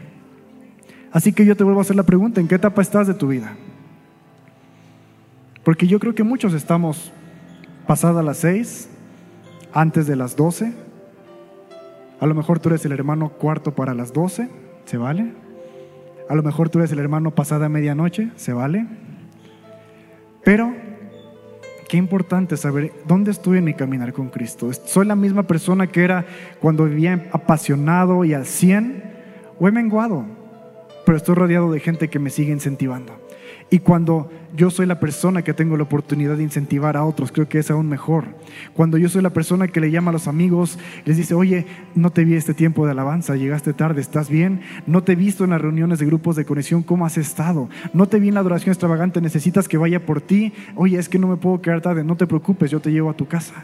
[1.11, 3.27] Así que yo te vuelvo a hacer la pregunta, ¿en qué etapa estás de tu
[3.27, 3.53] vida?
[5.63, 7.11] Porque yo creo que muchos estamos
[7.85, 8.89] pasadas las seis,
[9.73, 10.73] antes de las doce.
[12.19, 14.49] A lo mejor tú eres el hermano cuarto para las doce,
[14.85, 15.33] ¿se vale?
[16.31, 18.87] A lo mejor tú eres el hermano pasada medianoche, ¿se vale?
[20.45, 20.73] Pero
[21.89, 24.71] qué importante saber dónde estoy en mi caminar con Cristo.
[24.71, 26.25] ¿Soy la misma persona que era
[26.61, 29.03] cuando vivía apasionado y al 100?
[29.59, 30.23] ¿O he menguado?
[31.05, 33.11] Pero estoy rodeado de gente que me sigue incentivando.
[33.73, 37.47] Y cuando yo soy la persona que tengo la oportunidad de incentivar a otros, creo
[37.47, 38.25] que es aún mejor.
[38.73, 42.09] Cuando yo soy la persona que le llama a los amigos, les dice, oye, no
[42.09, 44.59] te vi este tiempo de alabanza, llegaste tarde, ¿estás bien?
[44.87, 47.69] No te he visto en las reuniones de grupos de conexión, ¿cómo has estado?
[47.93, 50.51] No te vi en la adoración extravagante, necesitas que vaya por ti.
[50.75, 53.15] Oye, es que no me puedo quedar tarde, no te preocupes, yo te llevo a
[53.15, 53.63] tu casa.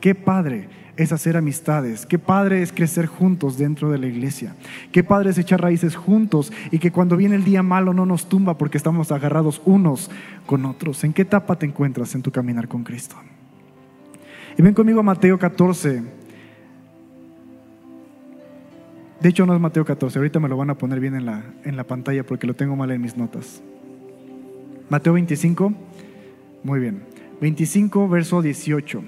[0.00, 4.54] Qué padre es hacer amistades, qué padre es crecer juntos dentro de la iglesia,
[4.92, 8.28] qué padre es echar raíces juntos y que cuando viene el día malo no nos
[8.28, 10.10] tumba porque estamos agarrados unos
[10.46, 11.02] con otros.
[11.02, 13.16] ¿En qué etapa te encuentras en tu caminar con Cristo?
[14.56, 16.02] Y ven conmigo a Mateo 14.
[19.20, 21.42] De hecho no es Mateo 14, ahorita me lo van a poner bien en la,
[21.64, 23.62] en la pantalla porque lo tengo mal en mis notas.
[24.90, 25.72] Mateo 25,
[26.62, 27.02] muy bien.
[27.40, 29.02] 25, verso 18.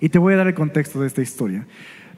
[0.00, 1.66] Y te voy a dar el contexto de esta historia.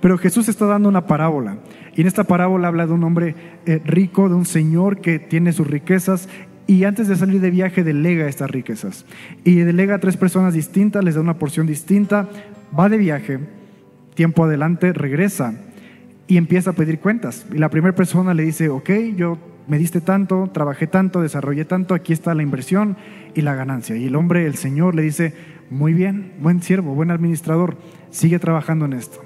[0.01, 1.59] Pero Jesús está dando una parábola.
[1.95, 3.35] Y en esta parábola habla de un hombre
[3.67, 6.29] eh, rico, de un señor que tiene sus riquezas
[6.67, 9.05] y antes de salir de viaje delega estas riquezas.
[9.45, 12.29] Y delega a tres personas distintas, les da una porción distinta,
[12.79, 13.41] va de viaje,
[14.15, 15.55] tiempo adelante, regresa
[16.27, 17.47] y empieza a pedir cuentas.
[17.53, 21.95] Y la primera persona le dice, ok, yo me diste tanto, trabajé tanto, desarrollé tanto,
[21.95, 22.97] aquí está la inversión
[23.35, 23.97] y la ganancia.
[23.97, 25.35] Y el hombre, el Señor, le dice,
[25.71, 27.77] muy bien, buen siervo, buen administrador,
[28.11, 29.21] sigue trabajando en esto.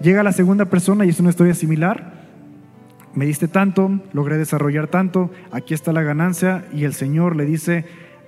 [0.00, 2.24] Llega la segunda persona y es una historia similar.
[3.14, 7.84] Me diste tanto, logré desarrollar tanto, aquí está la ganancia y el Señor le dice,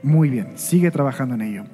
[0.07, 1.65] Muy bien, sigue trabajando en ello.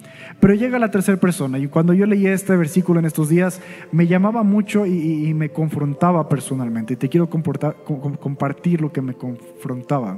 [0.41, 3.61] Pero llega la tercera persona y cuando yo leía este versículo en estos días,
[3.93, 6.95] me llamaba mucho y, me confrontaba personalmente.
[6.95, 10.17] Y te quiero compartir lo que me confrontaba.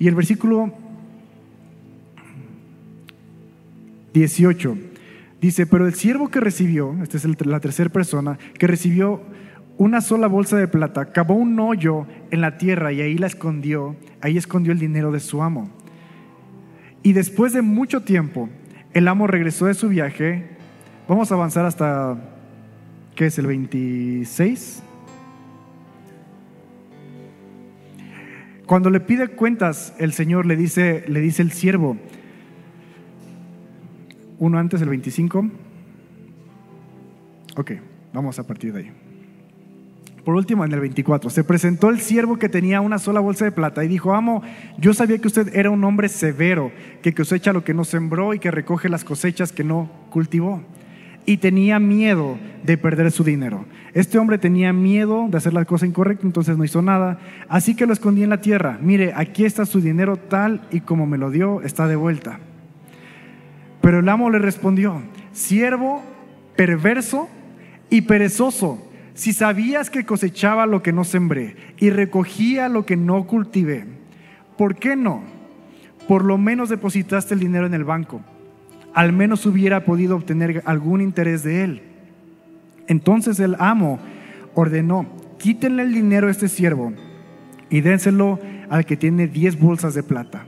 [0.00, 0.72] Y el versículo
[4.14, 4.76] 18
[5.40, 9.20] dice, pero el siervo que recibió, esta es la tercera persona, que recibió
[9.76, 13.94] una sola bolsa de plata, cavó un hoyo en la tierra y ahí la escondió,
[14.20, 15.77] ahí escondió el dinero de su amo.
[17.02, 18.48] Y después de mucho tiempo,
[18.92, 20.46] el amo regresó de su viaje.
[21.08, 22.16] Vamos a avanzar hasta,
[23.14, 24.82] ¿qué es el 26?
[28.66, 31.96] Cuando le pide cuentas, el Señor le dice, le dice el siervo,
[34.38, 35.50] uno antes, el 25.
[37.56, 37.72] Ok,
[38.12, 39.07] vamos a partir de ahí.
[40.28, 43.50] Por último, en el 24, se presentó el siervo que tenía una sola bolsa de
[43.50, 44.42] plata y dijo, amo,
[44.76, 46.70] yo sabía que usted era un hombre severo,
[47.00, 50.62] que cosecha lo que no sembró y que recoge las cosechas que no cultivó.
[51.24, 53.64] Y tenía miedo de perder su dinero.
[53.94, 57.18] Este hombre tenía miedo de hacer la cosa incorrecta, entonces no hizo nada.
[57.48, 58.78] Así que lo escondí en la tierra.
[58.82, 62.38] Mire, aquí está su dinero tal y como me lo dio, está de vuelta.
[63.80, 65.00] Pero el amo le respondió,
[65.32, 66.02] siervo
[66.54, 67.30] perverso
[67.88, 68.87] y perezoso
[69.18, 73.84] si sabías que cosechaba lo que no sembré y recogía lo que no cultivé,
[74.56, 75.24] ¿por qué no?
[76.06, 78.20] Por lo menos depositaste el dinero en el banco.
[78.94, 81.82] Al menos hubiera podido obtener algún interés de él.
[82.86, 83.98] Entonces el amo
[84.54, 86.92] ordenó, quítenle el dinero a este siervo
[87.70, 88.38] y dénselo
[88.70, 90.46] al que tiene diez bolsas de plata.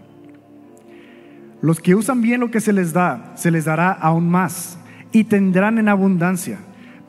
[1.61, 4.79] Los que usan bien lo que se les da, se les dará aún más
[5.11, 6.61] y tendrán en abundancia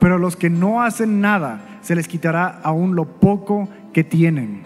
[0.01, 4.63] pero a los que no hacen nada se les quitará aún lo poco que tienen.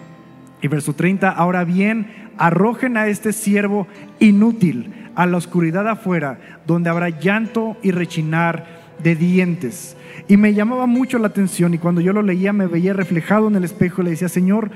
[0.62, 2.08] Y verso 30, ahora bien,
[2.38, 3.86] arrojen a este siervo
[4.20, 8.66] inútil a la oscuridad afuera, donde habrá llanto y rechinar
[9.04, 9.98] de dientes.
[10.30, 13.58] Y me llamaba mucho la atención y cuando yo lo leía me veía reflejado en
[13.58, 14.72] el espejo y le decía, Señor,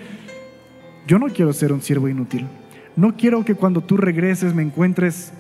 [1.08, 2.48] yo no quiero ser un siervo inútil.
[2.98, 5.32] No quiero que cuando tú regreses me encuentres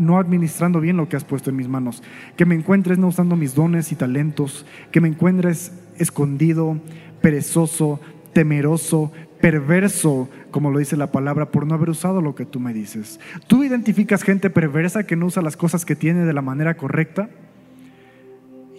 [0.00, 2.02] no administrando bien lo que has puesto en mis manos,
[2.36, 6.80] que me encuentres no usando mis dones y talentos, que me encuentres escondido,
[7.20, 8.00] perezoso,
[8.32, 12.72] temeroso, perverso, como lo dice la palabra, por no haber usado lo que tú me
[12.72, 13.20] dices.
[13.46, 17.28] ¿Tú identificas gente perversa que no usa las cosas que tiene de la manera correcta?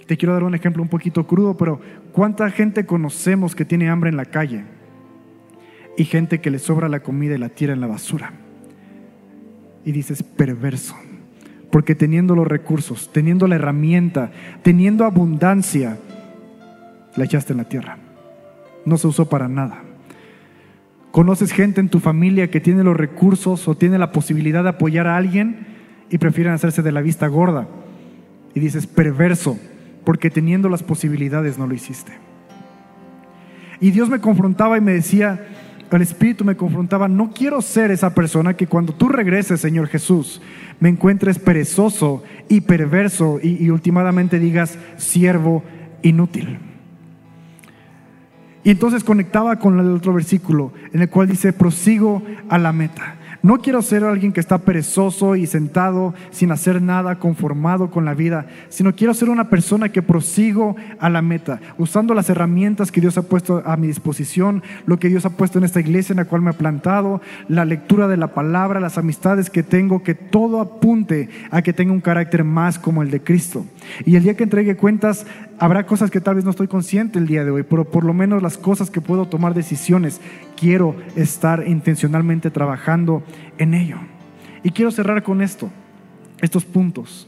[0.07, 1.79] Te quiero dar un ejemplo un poquito crudo, pero
[2.11, 4.65] ¿cuánta gente conocemos que tiene hambre en la calle?
[5.97, 8.33] Y gente que le sobra la comida y la tira en la basura.
[9.85, 10.95] Y dices, perverso.
[11.71, 15.97] Porque teniendo los recursos, teniendo la herramienta, teniendo abundancia,
[17.15, 17.97] la echaste en la tierra.
[18.85, 19.81] No se usó para nada.
[21.11, 25.07] Conoces gente en tu familia que tiene los recursos o tiene la posibilidad de apoyar
[25.07, 25.67] a alguien
[26.09, 27.67] y prefieren hacerse de la vista gorda.
[28.53, 29.57] Y dices, perverso,
[30.03, 32.13] porque teniendo las posibilidades no lo hiciste.
[33.81, 35.47] Y Dios me confrontaba y me decía,
[35.97, 40.41] el Espíritu me confrontaba, no quiero ser esa persona que cuando tú regreses, Señor Jesús,
[40.79, 45.63] me encuentres perezoso y perverso y, y últimamente digas siervo
[46.01, 46.59] inútil.
[48.63, 53.15] Y entonces conectaba con el otro versículo en el cual dice, prosigo a la meta.
[53.43, 58.13] No quiero ser alguien que está perezoso y sentado sin hacer nada, conformado con la
[58.13, 63.01] vida, sino quiero ser una persona que prosigo a la meta, usando las herramientas que
[63.01, 66.17] Dios ha puesto a mi disposición, lo que Dios ha puesto en esta iglesia en
[66.17, 70.13] la cual me ha plantado, la lectura de la palabra, las amistades que tengo, que
[70.13, 73.65] todo apunte a que tenga un carácter más como el de Cristo.
[74.05, 75.25] Y el día que entregue cuentas,
[75.57, 78.13] habrá cosas que tal vez no estoy consciente el día de hoy, pero por lo
[78.13, 80.21] menos las cosas que puedo tomar decisiones
[80.61, 83.23] quiero estar intencionalmente trabajando
[83.57, 83.97] en ello.
[84.61, 85.71] Y quiero cerrar con esto,
[86.39, 87.27] estos puntos.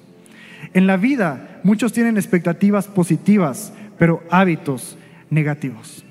[0.75, 4.99] En la vida muchos tienen expectativas positivas, pero hábitos
[5.31, 6.05] negativos.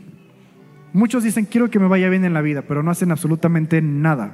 [0.93, 4.33] Muchos dicen, quiero que me vaya bien en la vida, pero no hacen absolutamente nada.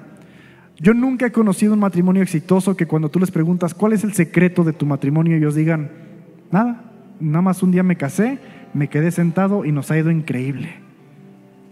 [0.78, 4.14] Yo nunca he conocido un matrimonio exitoso que cuando tú les preguntas, ¿cuál es el
[4.14, 5.36] secreto de tu matrimonio?
[5.36, 5.90] Ellos digan,
[6.50, 6.84] nada,
[7.20, 8.38] nada más un día me casé,
[8.72, 10.70] me quedé sentado y nos ha ido increíble.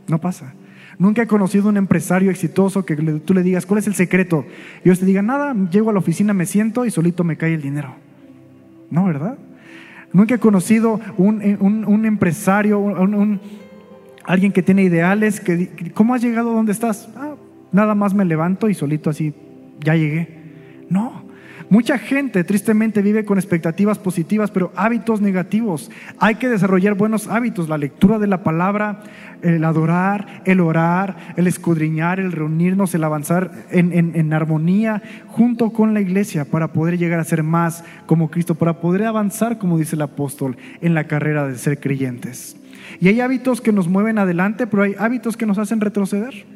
[0.09, 0.53] No pasa.
[0.99, 4.47] Nunca he conocido un empresario exitoso que tú le digas, ¿cuál es el secreto?
[4.85, 7.55] Y ellos te digan, nada, llego a la oficina, me siento y solito me cae
[7.55, 7.95] el dinero.
[8.91, 9.37] No, ¿verdad?
[10.13, 11.59] Nunca he conocido un, eh,
[12.07, 13.41] empresario, un,
[14.25, 17.09] alguien que tiene ideales, que, ¿cómo has llegado a donde estás?
[17.17, 17.35] Ah,
[17.73, 19.35] nada más me levanto y solito así,
[19.81, 20.29] ya llegué.
[20.89, 21.26] No,
[21.69, 25.91] Mucha gente tristemente vive con expectativas positivas, pero hábitos negativos.
[26.19, 29.03] Hay que desarrollar buenos hábitos, la lectura de la palabra,
[29.43, 35.93] el adorar, el orar, el escudriñar, el reunirnos, el avanzar en, en armonía junto con
[35.93, 39.97] la iglesia para poder llegar a ser más como Cristo, para poder avanzar, como dice
[39.97, 42.57] el apóstol, en la carrera de ser creyentes.
[43.01, 46.47] Y hay hábitos que nos mueven adelante, pero hay hábitos que nos hacen retroceder.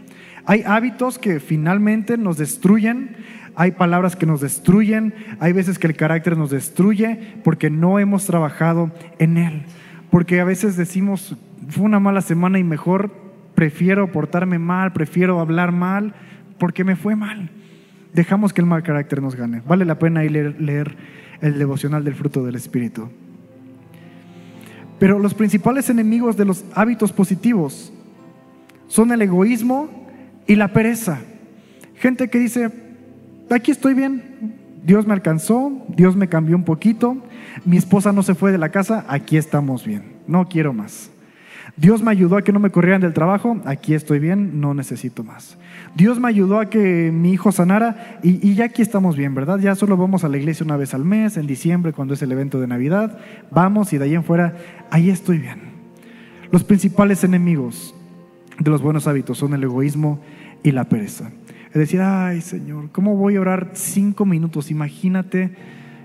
[0.47, 3.17] Hay hábitos que finalmente nos destruyen,
[3.57, 8.27] hay palabras que nos destruyen, hay veces que el carácter nos destruye porque no hemos
[8.27, 9.63] trabajado en él.
[10.11, 11.37] Porque a veces decimos,
[11.69, 13.11] fue una mala semana y mejor
[13.55, 16.15] prefiero portarme mal, prefiero hablar mal,
[16.59, 17.51] porque me fue mal.
[18.13, 19.63] Dejamos que el mal carácter nos gane.
[19.67, 20.97] Vale la pena ir leer, leer
[21.41, 23.09] el devocional del fruto del Espíritu.
[24.99, 27.93] Pero los principales enemigos de los hábitos positivos
[28.89, 29.89] son el egoísmo
[30.47, 31.21] y la pereza.
[31.95, 32.71] Gente que dice,
[33.55, 37.17] aquí estoy bien, Dios me alcanzó, Dios me cambió un poquito,
[37.65, 41.11] mi esposa no se fue de la casa, aquí estamos bien, no quiero más.
[41.77, 45.23] Dios me ayudó a que no me corrieran del trabajo, aquí estoy bien, no necesito
[45.23, 45.57] más.
[45.95, 49.59] Dios me ayudó a que mi hijo sanara y, ya aquí estamos bien, ¿verdad?
[49.59, 52.33] Ya solo vamos a la iglesia una vez al mes, en diciembre, cuando es el
[52.33, 53.19] evento de Navidad,
[53.51, 54.57] vamos y de ahí en fuera,
[54.91, 55.61] ahí estoy bien.
[56.51, 57.95] Los principales enemigos
[58.59, 60.21] de los buenos hábitos son el egoísmo
[60.63, 61.31] y la pereza.
[61.71, 64.71] Es decir, ay Señor, ¿cómo voy a orar cinco minutos?
[64.71, 65.55] Imagínate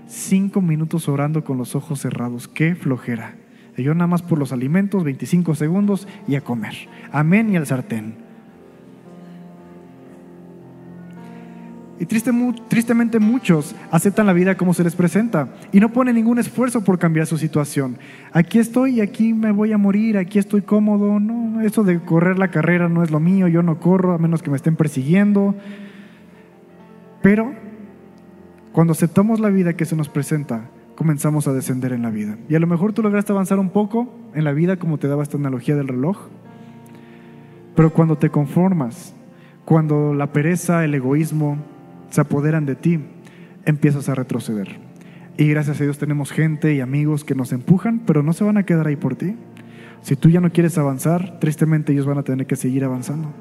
[0.06, 2.48] cinco minutos orando con los ojos cerrados.
[2.48, 3.36] Qué flojera.
[3.76, 6.74] yo nada más por los alimentos, 25 segundos y a comer.
[7.12, 8.25] Amén y al sartén.
[11.98, 16.84] Y tristemente muchos aceptan la vida como se les presenta y no ponen ningún esfuerzo
[16.84, 17.96] por cambiar su situación.
[18.32, 21.18] Aquí estoy aquí me voy a morir, aquí estoy cómodo.
[21.18, 24.42] No, eso de correr la carrera no es lo mío, yo no corro a menos
[24.42, 25.54] que me estén persiguiendo.
[27.22, 27.54] Pero
[28.72, 32.36] cuando aceptamos la vida que se nos presenta, comenzamos a descender en la vida.
[32.48, 35.22] Y a lo mejor tú lograste avanzar un poco en la vida como te daba
[35.22, 36.18] esta analogía del reloj.
[37.74, 39.14] Pero cuando te conformas,
[39.64, 41.56] cuando la pereza, el egoísmo,
[42.16, 42.98] se apoderan de ti,
[43.66, 44.78] empiezas a retroceder.
[45.36, 48.56] Y gracias a Dios tenemos gente y amigos que nos empujan, pero no se van
[48.56, 49.36] a quedar ahí por ti.
[50.00, 53.34] Si tú ya no quieres avanzar, tristemente ellos van a tener que seguir avanzando.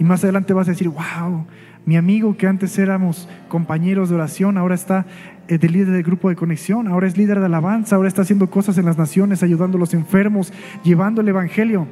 [0.00, 1.46] Y más adelante vas a decir, wow,
[1.86, 5.06] mi amigo que antes éramos compañeros de oración, ahora está
[5.46, 8.50] eh, de líder del grupo de conexión, ahora es líder de alabanza, ahora está haciendo
[8.50, 10.52] cosas en las naciones, ayudando a los enfermos,
[10.82, 11.86] llevando el Evangelio.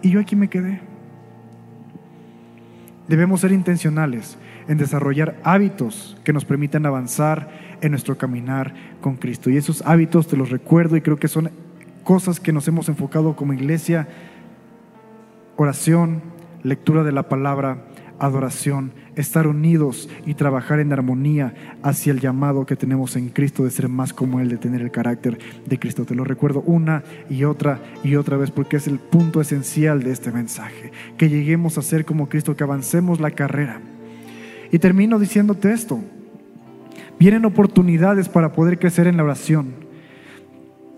[0.00, 0.80] Y yo aquí me quedé.
[3.08, 4.38] Debemos ser intencionales
[4.72, 9.50] en desarrollar hábitos que nos permitan avanzar en nuestro caminar con Cristo.
[9.50, 11.50] Y esos hábitos te los recuerdo y creo que son
[12.04, 14.08] cosas que nos hemos enfocado como iglesia,
[15.56, 16.22] oración,
[16.62, 17.84] lectura de la palabra,
[18.18, 21.52] adoración, estar unidos y trabajar en armonía
[21.82, 24.90] hacia el llamado que tenemos en Cristo de ser más como Él, de tener el
[24.90, 26.06] carácter de Cristo.
[26.06, 30.12] Te lo recuerdo una y otra y otra vez porque es el punto esencial de
[30.12, 33.82] este mensaje, que lleguemos a ser como Cristo, que avancemos la carrera
[34.72, 36.00] y termino diciéndote esto.
[37.20, 39.74] Vienen oportunidades para poder crecer en la oración.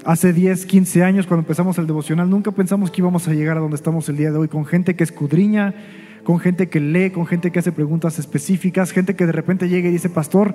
[0.06, 3.60] Hace 10, 15 años cuando empezamos el devocional, nunca pensamos que íbamos a llegar a
[3.60, 5.74] donde estamos el día de hoy, con gente que escudriña,
[6.22, 9.88] con gente que lee, con gente que hace preguntas específicas, gente que de repente llega
[9.88, 10.54] y dice, pastor,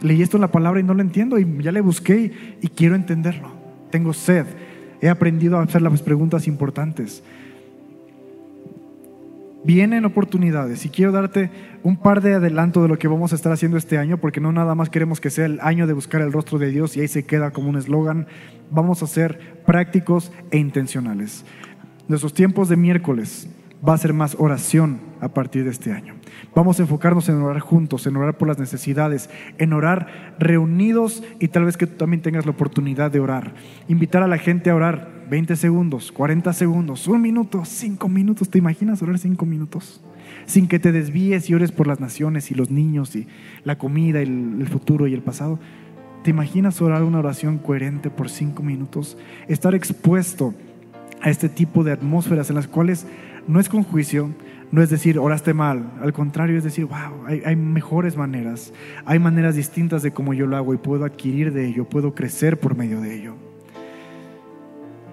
[0.00, 2.94] leí esto en la palabra y no lo entiendo y ya le busqué y quiero
[2.94, 3.52] entenderlo.
[3.90, 4.46] Tengo sed.
[5.02, 7.22] He aprendido a hacer las preguntas importantes.
[9.62, 11.50] Vienen oportunidades y quiero darte
[11.82, 14.52] un par de adelanto de lo que vamos a estar haciendo este año, porque no
[14.52, 17.08] nada más queremos que sea el año de buscar el rostro de Dios y ahí
[17.08, 18.26] se queda como un eslogan.
[18.70, 21.44] Vamos a ser prácticos e intencionales.
[22.08, 23.48] Nuestros tiempos de miércoles
[23.86, 26.14] va a ser más oración a partir de este año.
[26.54, 31.48] Vamos a enfocarnos en orar juntos, en orar por las necesidades, en orar reunidos y
[31.48, 33.54] tal vez que tú también tengas la oportunidad de orar.
[33.88, 38.50] Invitar a la gente a orar 20 segundos, 40 segundos, un minuto, cinco minutos.
[38.50, 40.00] ¿Te imaginas orar cinco minutos?
[40.46, 43.26] Sin que te desvíes y ores por las naciones y los niños y
[43.64, 45.58] la comida, el, el futuro y el pasado.
[46.24, 49.16] ¿Te imaginas orar una oración coherente por cinco minutos?
[49.48, 50.54] Estar expuesto
[51.22, 53.06] a este tipo de atmósferas en las cuales
[53.46, 54.30] no es con juicio,
[54.72, 58.72] no es decir, oraste mal, al contrario es decir, wow, hay, mejores maneras,
[59.04, 62.60] hay maneras distintas de cómo yo lo hago y puedo adquirir de ello, puedo crecer
[62.60, 63.34] por medio de ello.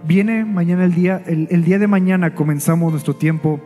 [0.07, 3.59] Viene mañana el día, el, día de mañana comenzamos nuestro tiempo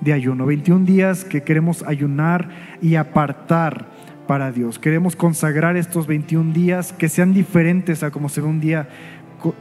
[0.00, 0.46] de ayuno.
[0.46, 2.50] 21 días que queremos ayunar
[2.82, 3.88] y apartar
[4.28, 4.78] para Dios.
[4.78, 8.88] Queremos consagrar estos 21 días que sean diferentes a como se un día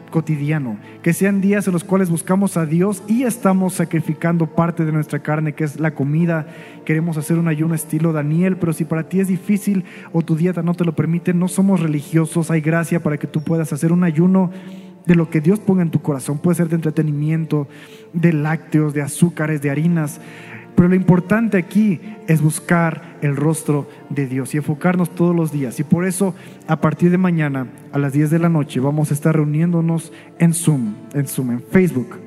[0.09, 4.91] cotidiano, que sean días en los cuales buscamos a Dios y estamos sacrificando parte de
[4.91, 6.47] nuestra carne, que es la comida.
[6.85, 10.63] Queremos hacer un ayuno estilo Daniel, pero si para ti es difícil o tu dieta
[10.63, 14.03] no te lo permite, no somos religiosos, hay gracia para que tú puedas hacer un
[14.03, 14.51] ayuno
[15.05, 16.37] de lo que Dios ponga en tu corazón.
[16.37, 17.67] Puede ser de entretenimiento,
[18.13, 20.19] de lácteos, de azúcares, de harinas.
[20.77, 25.79] Pero lo importante aquí es buscar el rostro de Dios y enfocarnos todos los días.
[25.79, 26.35] Y por eso,
[26.67, 30.53] a partir de mañana, a las 10 de la noche, vamos a estar reuniéndonos en
[30.53, 32.19] Zoom, en Zoom, en Facebook,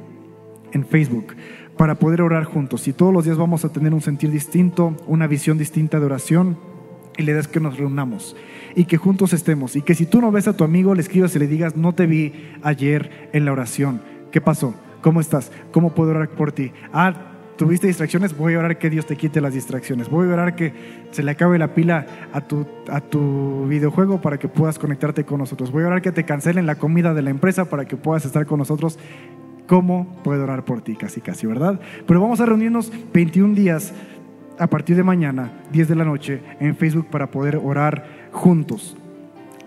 [0.72, 1.36] en Facebook,
[1.76, 2.88] para poder orar juntos.
[2.88, 6.58] Y todos los días vamos a tener un sentir distinto, una visión distinta de oración.
[7.16, 8.34] Y la idea es que nos reunamos
[8.74, 9.76] y que juntos estemos.
[9.76, 11.92] Y que si tú no ves a tu amigo, le escribas y le digas, no
[11.92, 12.32] te vi
[12.64, 14.02] ayer en la oración.
[14.32, 14.74] ¿Qué pasó?
[15.02, 15.52] ¿Cómo estás?
[15.70, 16.72] ¿Cómo puedo orar por ti?
[16.92, 17.29] Ah,
[17.60, 20.08] tuviste distracciones, voy a orar que Dios te quite las distracciones.
[20.08, 20.72] Voy a orar que
[21.10, 25.40] se le acabe la pila a tu, a tu videojuego para que puedas conectarte con
[25.40, 25.70] nosotros.
[25.70, 28.46] Voy a orar que te cancelen la comida de la empresa para que puedas estar
[28.46, 28.98] con nosotros.
[29.66, 30.96] ¿Cómo puedo orar por ti?
[30.96, 31.78] Casi, casi, ¿verdad?
[32.06, 33.92] Pero vamos a reunirnos 21 días
[34.58, 38.96] a partir de mañana, 10 de la noche, en Facebook para poder orar juntos.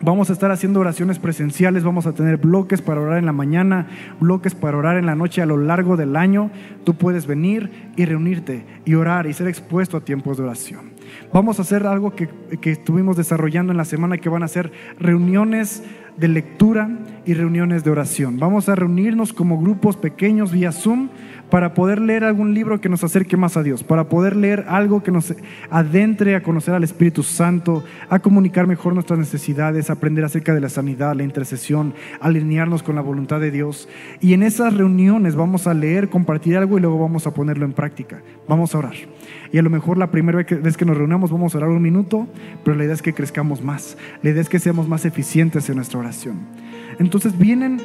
[0.06, 3.88] Vamos a estar haciendo oraciones presenciales, vamos a tener bloques para orar en la mañana,
[4.20, 6.52] bloques para orar en la noche a lo largo del año.
[6.84, 10.92] Tú puedes venir y reunirte y orar y ser expuesto a tiempos de oración.
[11.32, 12.28] Vamos a hacer algo que,
[12.60, 15.84] que estuvimos desarrollando en la semana que van a ser reuniones
[16.18, 16.90] de lectura
[17.26, 18.40] y reuniones de oración.
[18.40, 21.08] Vamos a reunirnos como grupos pequeños vía Zoom
[21.54, 25.04] para poder leer algún libro que nos acerque más a Dios, para poder leer algo
[25.04, 25.36] que nos
[25.70, 30.70] adentre a conocer al Espíritu Santo, a comunicar mejor nuestras necesidades, aprender acerca de la
[30.70, 33.88] sanidad, la intercesión, alinearnos con la voluntad de Dios.
[34.20, 37.74] Y en esas reuniones vamos a leer, compartir algo y luego vamos a ponerlo en
[37.74, 38.24] práctica.
[38.48, 38.96] Vamos a orar.
[39.52, 42.28] Y a lo mejor la primera vez que nos reunamos vamos a orar un minuto,
[42.64, 43.96] pero la idea es que crezcamos más.
[44.24, 46.48] La idea es que seamos más eficientes en nuestra oración.
[46.98, 47.80] Entonces vienen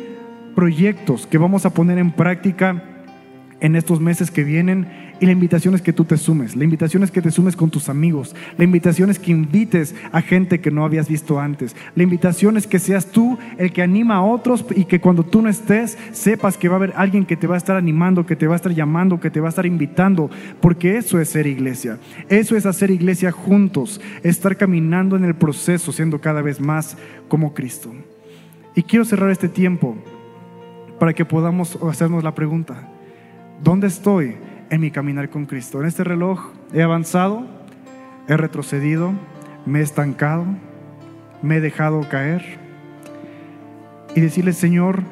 [0.55, 2.95] proyectos que vamos a poner en práctica
[3.61, 4.87] en estos meses que vienen
[5.21, 7.71] y la invitación es que tú te sumes, la invitación es que te sumes con
[7.71, 12.05] tus amigos, la invitación es que invites a gente que no habías visto antes, la
[12.05, 15.49] invitación es que seas tú el que anima a otros y que cuando tú no
[15.49, 18.47] estés sepas que va a haber alguien que te va a estar animando, que te
[18.47, 20.31] va a estar llamando, que te va a estar invitando,
[20.61, 21.99] porque eso es ser iglesia,
[22.29, 26.97] eso es hacer iglesia juntos, estar caminando en el proceso, siendo cada vez más
[27.29, 27.93] como Cristo.
[28.77, 29.97] Y quiero cerrar este tiempo
[31.01, 32.89] para que podamos hacernos la pregunta.
[33.63, 34.37] ¿Dónde estoy
[34.71, 35.81] en mi caminar con Cristo?
[35.81, 37.45] En este reloj he avanzado,
[38.29, 39.13] he retrocedido,
[39.67, 40.47] me he estancado,
[41.43, 42.45] me he dejado caer.
[44.15, 45.03] Y decirle, Señor,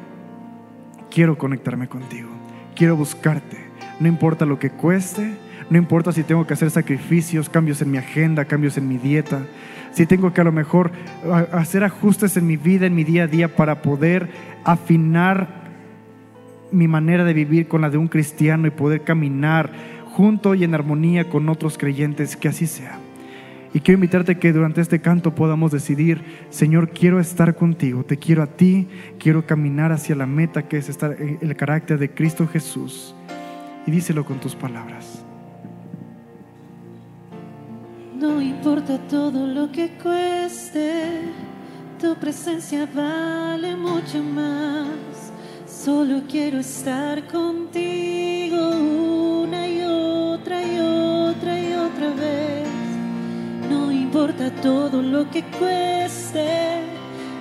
[1.10, 2.28] quiero conectarme contigo,
[2.76, 3.58] quiero buscarte,
[3.98, 5.34] no importa lo que cueste,
[5.68, 9.40] no importa si tengo que hacer sacrificios, cambios en mi agenda, cambios en mi dieta,
[9.92, 10.92] si tengo que a lo mejor
[11.52, 14.28] hacer ajustes en mi vida, en mi día a día para poder
[14.64, 15.65] afinar
[16.76, 19.72] mi manera de vivir con la de un cristiano y poder caminar
[20.12, 22.98] junto y en armonía con otros creyentes, que así sea.
[23.74, 28.42] Y quiero invitarte que durante este canto podamos decidir, Señor, quiero estar contigo, te quiero
[28.42, 33.14] a ti, quiero caminar hacia la meta que es estar el carácter de Cristo Jesús.
[33.86, 35.22] Y díselo con tus palabras.
[38.18, 41.20] No importa todo lo que cueste,
[42.00, 45.32] tu presencia vale mucho más.
[45.86, 52.66] Solo quiero estar contigo una y otra y otra y otra vez.
[53.70, 56.80] No importa todo lo que cueste,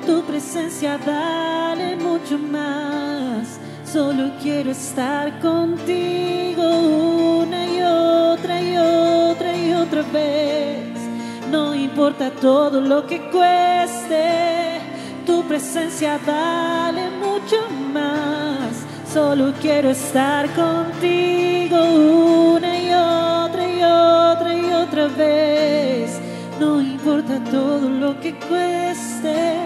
[0.06, 3.60] tu presencia vale mucho más.
[3.84, 11.00] Solo quiero estar contigo una y otra y otra y otra vez.
[11.50, 14.86] No importa todo lo que cueste,
[15.26, 17.58] tu presencia vale mucho
[17.94, 18.86] más.
[19.12, 21.78] Solo quiero estar contigo
[22.58, 26.20] una y otra y otra y otra vez.
[26.60, 29.58] No importa todo lo que cueste,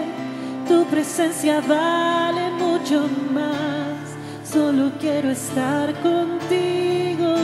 [0.66, 3.98] tu presencia vale mucho más.
[4.44, 7.34] Solo quiero estar contigo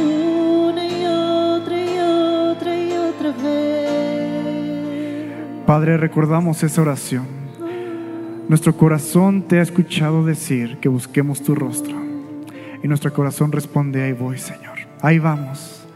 [0.70, 3.66] una y otra y otra y otra vez.
[5.66, 7.45] Padre, recordamos esa oración
[8.48, 11.96] nuestro corazón te ha escuchado decir que busquemos tu rostro.
[12.82, 14.78] Y nuestro corazón responde, ahí voy, Señor.
[15.02, 15.86] Ahí vamos.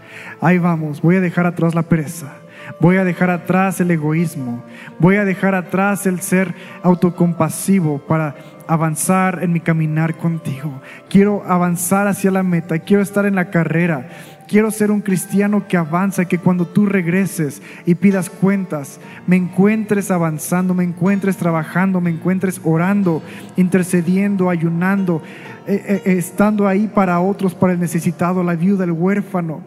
[0.40, 1.00] Ahí vamos.
[1.00, 2.32] Voy a dejar atrás la pereza.
[2.80, 4.64] Voy a dejar atrás el egoísmo.
[4.98, 8.34] Voy a dejar atrás el ser autocompasivo para
[8.66, 10.80] avanzar en mi caminar contigo.
[11.08, 12.78] Quiero avanzar hacia la meta.
[12.78, 14.08] Quiero estar en la carrera.
[14.50, 18.98] Quiero ser un cristiano que avanza, que cuando tú regreses y pidas cuentas,
[19.28, 23.22] me encuentres avanzando, me encuentres trabajando, me encuentres orando,
[23.56, 25.22] intercediendo, ayunando,
[25.68, 29.60] eh, eh, estando ahí para otros, para el necesitado, la viuda, el huérfano.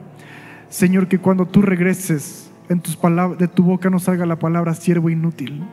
[0.67, 4.73] Señor, que cuando tú regreses, en tus palabras, de tu boca no salga la palabra
[4.73, 5.63] siervo inútil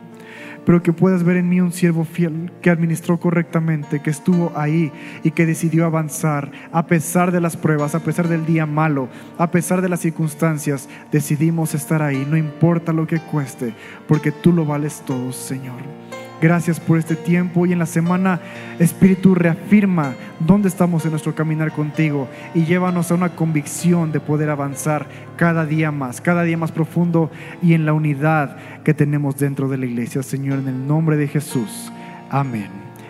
[0.65, 4.91] pero que puedas ver en mí un siervo fiel que administró correctamente, que estuvo ahí
[5.23, 9.51] y que decidió avanzar a pesar de las pruebas, a pesar del día malo, a
[9.51, 13.73] pesar de las circunstancias, decidimos estar ahí, no importa lo que cueste,
[14.07, 16.10] porque tú lo vales todo, Señor.
[16.41, 18.39] Gracias por este tiempo y en la semana
[18.79, 24.49] Espíritu reafirma dónde estamos en nuestro caminar contigo y llévanos a una convicción de poder
[24.49, 25.05] avanzar
[25.37, 27.29] cada día más, cada día más profundo
[27.61, 30.23] y en la unidad que tenemos dentro de la iglesia.
[30.23, 31.91] Señor, en el nombre de Jesús.
[32.31, 32.69] Amén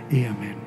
[0.10, 0.61] y amén.